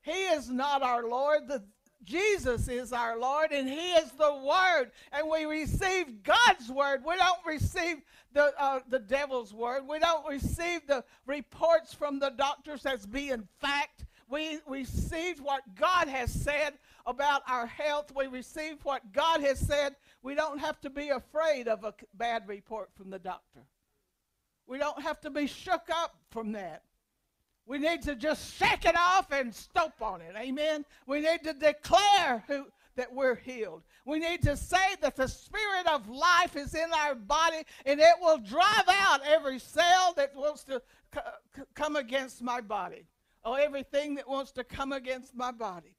He 0.00 0.10
is 0.10 0.48
not 0.48 0.82
our 0.82 1.06
Lord. 1.06 1.48
The, 1.48 1.62
Jesus 2.02 2.66
is 2.68 2.94
our 2.94 3.18
Lord, 3.18 3.52
and 3.52 3.68
He 3.68 3.92
is 3.92 4.10
the 4.12 4.34
Word. 4.34 4.90
And 5.12 5.28
we 5.28 5.44
receive 5.44 6.22
God's 6.22 6.70
Word. 6.70 7.02
We 7.06 7.14
don't 7.16 7.46
receive 7.46 7.98
the, 8.32 8.54
uh, 8.58 8.80
the 8.88 9.00
devil's 9.00 9.52
Word. 9.52 9.86
We 9.86 9.98
don't 9.98 10.26
receive 10.26 10.86
the 10.86 11.04
reports 11.26 11.92
from 11.92 12.18
the 12.18 12.30
doctors 12.30 12.86
as 12.86 13.04
being 13.04 13.46
fact. 13.60 14.06
We 14.30 14.60
receive 14.66 15.40
what 15.40 15.62
God 15.74 16.08
has 16.08 16.32
said 16.32 16.74
about 17.04 17.42
our 17.48 17.66
health. 17.66 18.12
We 18.14 18.28
receive 18.28 18.76
what 18.84 19.12
God 19.12 19.42
has 19.42 19.58
said. 19.58 19.96
We 20.22 20.34
don't 20.34 20.58
have 20.58 20.80
to 20.82 20.90
be 20.90 21.08
afraid 21.08 21.68
of 21.68 21.84
a 21.84 21.94
bad 22.14 22.46
report 22.46 22.90
from 22.94 23.10
the 23.10 23.18
doctor. 23.18 23.66
We 24.66 24.78
don't 24.78 25.02
have 25.02 25.20
to 25.22 25.30
be 25.30 25.46
shook 25.46 25.88
up 25.92 26.14
from 26.30 26.52
that. 26.52 26.82
We 27.66 27.78
need 27.78 28.02
to 28.02 28.14
just 28.14 28.54
shake 28.56 28.84
it 28.84 28.96
off 28.96 29.32
and 29.32 29.54
stomp 29.54 30.02
on 30.02 30.20
it. 30.20 30.34
Amen. 30.36 30.84
We 31.06 31.20
need 31.20 31.42
to 31.44 31.52
declare 31.52 32.44
who, 32.46 32.66
that 32.96 33.12
we're 33.12 33.36
healed. 33.36 33.82
We 34.04 34.18
need 34.18 34.42
to 34.42 34.56
say 34.56 34.96
that 35.00 35.16
the 35.16 35.28
spirit 35.28 35.86
of 35.86 36.08
life 36.08 36.56
is 36.56 36.74
in 36.74 36.92
our 36.92 37.14
body 37.14 37.62
and 37.86 38.00
it 38.00 38.14
will 38.20 38.38
drive 38.38 38.88
out 38.88 39.20
every 39.26 39.58
cell 39.58 40.12
that 40.16 40.34
wants 40.34 40.64
to 40.64 40.82
c- 41.14 41.62
come 41.74 41.96
against 41.96 42.42
my 42.42 42.60
body 42.60 43.06
or 43.44 43.58
everything 43.58 44.16
that 44.16 44.28
wants 44.28 44.52
to 44.52 44.64
come 44.64 44.92
against 44.92 45.34
my 45.34 45.52
body. 45.52 45.94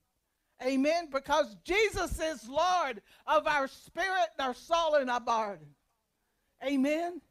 Amen. 0.63 1.07
Because 1.11 1.55
Jesus 1.63 2.19
is 2.19 2.47
Lord 2.47 3.01
of 3.25 3.47
our 3.47 3.67
spirit, 3.67 4.29
our 4.39 4.53
soul, 4.53 4.95
and 4.95 5.09
our 5.09 5.19
body. 5.19 5.75
Amen. 6.65 7.21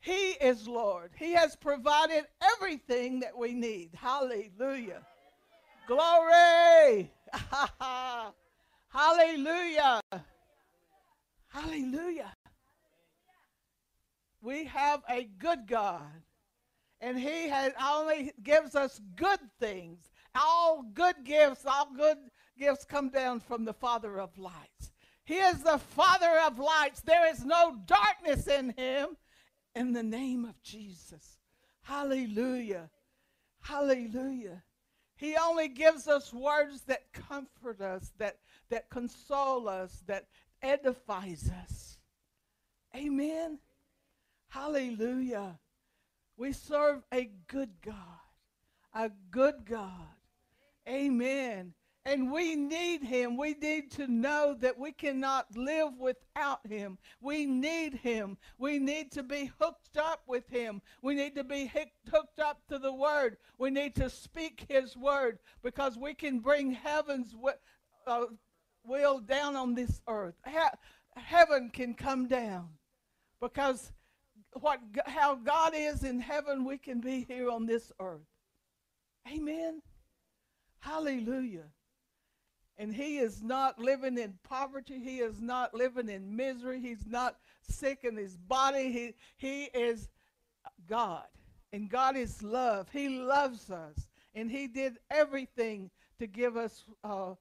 He 0.00 0.30
is 0.32 0.66
Lord. 0.66 1.12
He 1.16 1.32
has 1.32 1.54
provided 1.56 2.24
everything 2.42 3.20
that 3.20 3.36
we 3.36 3.54
need. 3.54 3.90
Hallelujah. 3.94 5.02
Glory. 5.86 7.10
Hallelujah. 8.88 10.00
Hallelujah. 11.48 12.34
We 14.40 14.64
have 14.64 15.02
a 15.08 15.28
good 15.38 15.68
God, 15.68 16.22
and 17.00 17.16
He 17.16 17.48
has 17.48 17.72
only 17.82 18.32
gives 18.42 18.74
us 18.74 19.00
good 19.14 19.38
things. 19.60 20.10
All 20.34 20.84
good 20.94 21.16
gifts, 21.24 21.64
all 21.66 21.88
good 21.94 22.18
gifts 22.58 22.84
come 22.84 23.10
down 23.10 23.40
from 23.40 23.64
the 23.64 23.72
Father 23.72 24.20
of 24.20 24.36
lights. 24.38 24.92
He 25.24 25.34
is 25.34 25.62
the 25.62 25.78
Father 25.78 26.40
of 26.46 26.58
lights. 26.58 27.00
There 27.00 27.30
is 27.30 27.44
no 27.44 27.76
darkness 27.86 28.46
in 28.46 28.70
Him 28.76 29.16
in 29.74 29.92
the 29.92 30.02
name 30.02 30.44
of 30.44 30.60
Jesus. 30.62 31.38
Hallelujah. 31.82 32.90
Hallelujah. 33.60 34.62
He 35.16 35.36
only 35.36 35.68
gives 35.68 36.08
us 36.08 36.32
words 36.32 36.82
that 36.82 37.12
comfort 37.12 37.80
us, 37.80 38.12
that, 38.18 38.38
that 38.70 38.90
console 38.90 39.68
us, 39.68 40.02
that 40.06 40.26
edifies 40.62 41.50
us. 41.62 41.98
Amen. 42.96 43.58
Hallelujah. 44.48 45.58
We 46.36 46.52
serve 46.52 47.02
a 47.12 47.30
good 47.46 47.70
God, 47.84 47.94
a 48.94 49.10
good 49.30 49.64
God. 49.64 50.08
Amen. 50.88 51.74
And 52.04 52.32
we 52.32 52.56
need 52.56 53.04
him. 53.04 53.36
We 53.36 53.54
need 53.54 53.92
to 53.92 54.08
know 54.08 54.56
that 54.58 54.76
we 54.76 54.90
cannot 54.90 55.46
live 55.56 55.92
without 55.98 56.66
him. 56.66 56.98
We 57.20 57.46
need 57.46 57.94
him. 57.94 58.38
We 58.58 58.80
need 58.80 59.12
to 59.12 59.22
be 59.22 59.52
hooked 59.60 59.96
up 59.96 60.22
with 60.26 60.48
him. 60.48 60.82
We 61.00 61.14
need 61.14 61.36
to 61.36 61.44
be 61.44 61.70
hooked 62.10 62.40
up 62.40 62.60
to 62.68 62.78
the 62.78 62.92
word. 62.92 63.36
We 63.56 63.70
need 63.70 63.94
to 63.96 64.10
speak 64.10 64.66
his 64.68 64.96
word 64.96 65.38
because 65.62 65.96
we 65.96 66.14
can 66.14 66.40
bring 66.40 66.72
heaven's 66.72 67.36
uh, 68.08 68.24
will 68.84 69.20
down 69.20 69.54
on 69.54 69.74
this 69.74 70.00
earth. 70.08 70.34
heaven 71.14 71.70
can 71.72 71.94
come 71.94 72.26
down 72.26 72.68
because 73.40 73.92
what 74.54 74.80
how 75.06 75.36
God 75.36 75.72
is 75.74 76.02
in 76.02 76.20
heaven, 76.20 76.64
we 76.64 76.78
can 76.78 77.00
be 77.00 77.24
here 77.28 77.48
on 77.48 77.66
this 77.66 77.92
earth. 78.00 78.26
Amen. 79.32 79.82
Hallelujah. 80.82 81.66
And 82.76 82.92
he 82.92 83.18
is 83.18 83.40
not 83.40 83.78
living 83.78 84.18
in 84.18 84.34
poverty. 84.42 84.98
He 84.98 85.18
is 85.18 85.40
not 85.40 85.72
living 85.74 86.08
in 86.08 86.34
misery. 86.34 86.80
He's 86.80 87.06
not 87.06 87.36
sick 87.62 88.00
in 88.02 88.16
his 88.16 88.36
body. 88.36 88.90
He, 88.90 89.14
he 89.36 89.64
is 89.78 90.08
God. 90.88 91.26
And 91.72 91.88
God 91.88 92.16
is 92.16 92.42
love. 92.42 92.88
He 92.92 93.08
loves 93.08 93.70
us. 93.70 94.08
And 94.34 94.50
he 94.50 94.66
did 94.66 94.98
everything 95.08 95.88
to 96.18 96.26
give 96.26 96.56
us 96.56 96.82
uh, 97.04 97.34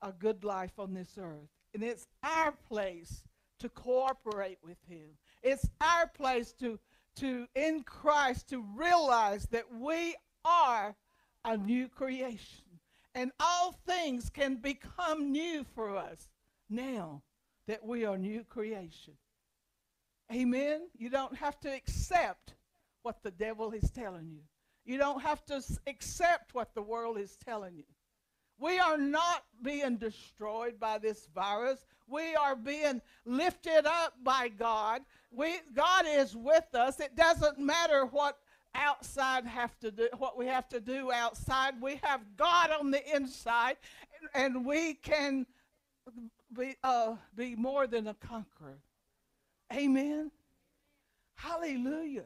a 0.00 0.12
good 0.12 0.42
life 0.42 0.78
on 0.78 0.94
this 0.94 1.18
earth. 1.18 1.50
And 1.74 1.82
it's 1.82 2.06
our 2.22 2.52
place 2.66 3.24
to 3.58 3.68
cooperate 3.68 4.58
with 4.64 4.78
him. 4.88 5.10
It's 5.42 5.68
our 5.82 6.06
place 6.06 6.54
to, 6.60 6.78
to 7.16 7.46
in 7.54 7.82
Christ, 7.82 8.48
to 8.50 8.64
realize 8.74 9.46
that 9.50 9.64
we 9.70 10.16
are 10.46 10.96
a 11.44 11.58
new 11.58 11.88
creation. 11.88 12.65
And 13.16 13.32
all 13.40 13.72
things 13.86 14.28
can 14.28 14.56
become 14.56 15.32
new 15.32 15.64
for 15.74 15.96
us 15.96 16.28
now 16.68 17.22
that 17.66 17.82
we 17.82 18.04
are 18.04 18.18
new 18.18 18.44
creation. 18.44 19.14
Amen. 20.30 20.82
You 20.98 21.08
don't 21.08 21.34
have 21.34 21.58
to 21.60 21.74
accept 21.74 22.52
what 23.02 23.22
the 23.22 23.30
devil 23.30 23.72
is 23.72 23.90
telling 23.90 24.28
you. 24.28 24.42
You 24.84 24.98
don't 24.98 25.22
have 25.22 25.42
to 25.46 25.62
accept 25.86 26.54
what 26.54 26.74
the 26.74 26.82
world 26.82 27.18
is 27.18 27.38
telling 27.42 27.74
you. 27.76 27.84
We 28.58 28.78
are 28.78 28.98
not 28.98 29.44
being 29.62 29.96
destroyed 29.96 30.78
by 30.78 30.98
this 30.98 31.26
virus. 31.34 31.86
We 32.06 32.34
are 32.34 32.54
being 32.54 33.00
lifted 33.24 33.86
up 33.86 34.12
by 34.22 34.48
God. 34.48 35.00
We, 35.30 35.60
God 35.74 36.04
is 36.06 36.36
with 36.36 36.74
us. 36.74 37.00
It 37.00 37.16
doesn't 37.16 37.58
matter 37.58 38.04
what 38.04 38.38
outside 38.76 39.46
have 39.46 39.78
to 39.80 39.90
do 39.90 40.08
what 40.18 40.36
we 40.36 40.46
have 40.46 40.68
to 40.70 40.80
do 40.80 41.12
outside. 41.12 41.80
We 41.80 42.00
have 42.02 42.20
God 42.36 42.70
on 42.70 42.90
the 42.90 43.14
inside, 43.14 43.76
and, 44.34 44.56
and 44.56 44.66
we 44.66 44.94
can 44.94 45.46
be 46.56 46.76
uh, 46.82 47.16
be 47.34 47.54
more 47.56 47.86
than 47.86 48.06
a 48.06 48.14
conqueror. 48.14 48.78
Amen. 49.74 50.30
Hallelujah. 51.34 52.24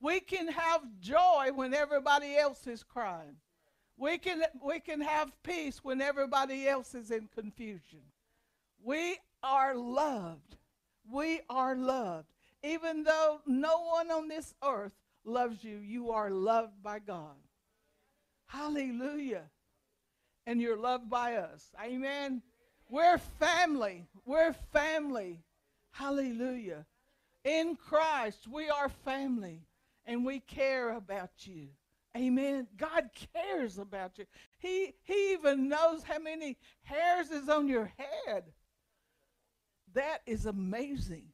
We 0.00 0.20
can 0.20 0.48
have 0.48 0.82
joy 1.00 1.50
when 1.54 1.74
everybody 1.74 2.36
else 2.36 2.66
is 2.66 2.82
crying. 2.82 3.36
We 3.96 4.18
can 4.18 4.42
we 4.64 4.80
can 4.80 5.00
have 5.00 5.30
peace 5.42 5.84
when 5.84 6.00
everybody 6.00 6.66
else 6.66 6.94
is 6.94 7.10
in 7.10 7.28
confusion. 7.34 8.00
We 8.82 9.18
are 9.42 9.76
loved. 9.76 10.56
We 11.10 11.40
are 11.48 11.76
loved. 11.76 12.26
Even 12.64 13.04
though 13.04 13.40
no 13.46 13.82
one 13.82 14.10
on 14.10 14.28
this 14.28 14.54
earth 14.64 14.92
loves 15.24 15.62
you, 15.62 15.78
you 15.78 16.10
are 16.10 16.30
loved 16.30 16.82
by 16.82 16.98
God. 16.98 17.36
Hallelujah. 18.46 19.44
And 20.46 20.60
you're 20.60 20.78
loved 20.78 21.08
by 21.08 21.36
us. 21.36 21.70
Amen. 21.82 22.42
We're 22.88 23.18
family. 23.18 24.06
We're 24.26 24.54
family. 24.72 25.40
Hallelujah. 25.92 26.84
In 27.44 27.76
Christ, 27.76 28.46
we 28.46 28.68
are 28.68 28.88
family 28.88 29.62
and 30.04 30.24
we 30.24 30.40
care 30.40 30.92
about 30.96 31.30
you. 31.46 31.68
Amen. 32.16 32.66
God 32.76 33.08
cares 33.32 33.78
about 33.78 34.18
you. 34.18 34.26
He, 34.58 34.92
he 35.04 35.32
even 35.32 35.68
knows 35.68 36.02
how 36.02 36.18
many 36.18 36.58
hairs 36.82 37.30
is 37.30 37.48
on 37.48 37.68
your 37.68 37.90
head. 37.96 38.44
That 39.94 40.18
is 40.26 40.46
amazing. 40.46 41.24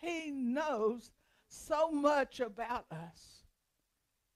He 0.00 0.30
knows 0.30 1.10
so 1.50 1.90
much 1.90 2.40
about 2.40 2.86
us, 2.90 3.44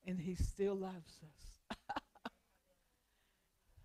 and 0.06 0.18
He 0.20 0.34
still 0.34 0.74
loves 0.74 1.20
us. 1.22 1.78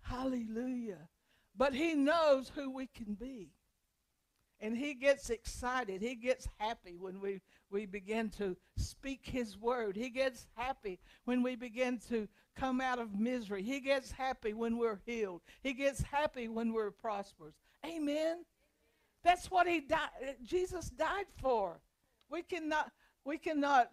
Hallelujah. 0.02 1.08
But 1.56 1.74
He 1.74 1.94
knows 1.94 2.50
who 2.54 2.70
we 2.70 2.86
can 2.86 3.14
be. 3.14 3.52
And 4.60 4.76
He 4.76 4.94
gets 4.94 5.30
excited. 5.30 6.02
He 6.02 6.16
gets 6.16 6.46
happy 6.58 6.96
when 6.98 7.20
we, 7.20 7.40
we 7.70 7.86
begin 7.86 8.28
to 8.38 8.56
speak 8.76 9.20
His 9.24 9.56
word. 9.56 9.96
He 9.96 10.10
gets 10.10 10.46
happy 10.54 10.98
when 11.24 11.42
we 11.42 11.56
begin 11.56 11.98
to 12.10 12.28
come 12.56 12.80
out 12.80 12.98
of 12.98 13.18
misery. 13.18 13.62
He 13.62 13.80
gets 13.80 14.12
happy 14.12 14.52
when 14.52 14.76
we're 14.76 15.00
healed. 15.06 15.40
He 15.62 15.72
gets 15.72 16.02
happy 16.02 16.48
when 16.48 16.72
we're 16.72 16.90
prosperous. 16.90 17.54
Amen. 17.86 18.44
That's 19.22 19.50
what 19.50 19.66
he 19.66 19.80
died. 19.80 20.36
Jesus 20.44 20.90
died 20.90 21.26
for. 21.40 21.80
We 22.30 22.42
cannot, 22.42 22.90
we 23.24 23.38
cannot, 23.38 23.90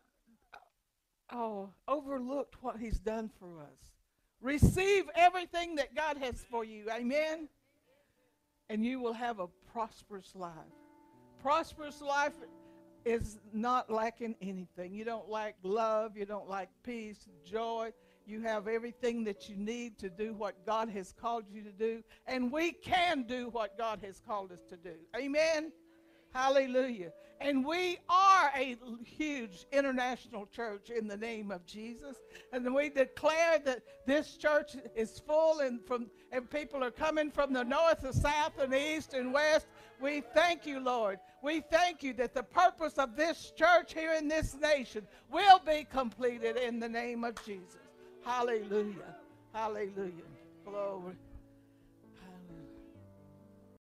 uh, 0.54 1.36
oh, 1.36 1.70
overlook 1.88 2.56
what 2.62 2.78
he's 2.78 3.00
done 3.00 3.30
for 3.40 3.62
us. 3.62 3.92
Receive 4.42 5.06
everything 5.16 5.76
that 5.76 5.96
God 5.96 6.18
has 6.18 6.46
for 6.50 6.64
you. 6.64 6.86
Amen. 6.92 7.50
And 8.70 8.86
you 8.86 9.00
will 9.00 9.14
have 9.14 9.40
a 9.40 9.48
prosperous 9.72 10.36
life. 10.36 10.52
Prosperous 11.42 12.02
life 12.02 12.34
is 13.06 13.40
not 13.54 13.90
lacking 13.90 14.36
anything. 14.42 14.94
You 14.94 15.06
don't 15.06 15.30
lack 15.30 15.56
love. 15.64 16.18
You 16.18 16.26
don't 16.26 16.50
lack 16.50 16.70
peace, 16.84 17.26
joy. 17.46 17.92
You 18.26 18.42
have 18.42 18.68
everything 18.68 19.24
that 19.24 19.48
you 19.48 19.56
need 19.56 19.98
to 20.00 20.10
do 20.10 20.34
what 20.34 20.66
God 20.66 20.90
has 20.90 21.14
called 21.14 21.46
you 21.50 21.64
to 21.64 21.72
do. 21.72 22.04
And 22.28 22.52
we 22.52 22.74
can 22.74 23.24
do 23.24 23.48
what 23.50 23.78
God 23.78 24.02
has 24.04 24.22
called 24.28 24.52
us 24.52 24.60
to 24.70 24.76
do. 24.76 24.96
Amen. 25.16 25.72
Hallelujah. 26.34 27.12
And 27.40 27.64
we 27.66 28.00
are 28.10 28.52
a 28.56 28.78
huge 29.04 29.66
international 29.72 30.48
church 30.48 30.90
in 30.90 31.08
the 31.08 31.18
name 31.18 31.52
of 31.52 31.66
Jesus. 31.66 32.18
And 32.52 32.74
we 32.74 32.90
declare 32.90 33.60
that 33.60 33.82
this 34.08 34.38
church 34.38 34.76
is 34.96 35.20
full 35.20 35.60
and 35.60 35.84
from 35.86 36.10
and 36.32 36.50
people 36.50 36.84
are 36.84 36.92
coming 36.92 37.32
from 37.32 37.54
the 37.54 37.64
north, 37.64 38.02
the 38.02 38.12
south, 38.12 38.60
and 38.60 38.74
east 38.74 39.14
and 39.14 39.34
west. 39.34 39.68
We 40.02 40.22
thank 40.34 40.66
you, 40.66 40.80
Lord. 40.80 41.20
We 41.42 41.62
thank 41.62 42.04
you 42.04 42.14
that 42.14 42.34
the 42.34 42.44
purpose 42.44 42.94
of 42.94 43.16
this 43.16 43.52
church 43.56 43.94
here 43.94 44.14
in 44.14 44.28
this 44.28 44.56
nation 44.56 45.08
will 45.32 45.60
be 45.66 45.86
completed 45.90 46.58
in 46.58 46.80
the 46.80 46.90
name 46.90 47.24
of 47.24 47.36
Jesus. 47.46 47.78
Hallelujah. 48.26 49.16
Hallelujah. 49.54 50.12
Glory. 50.66 51.16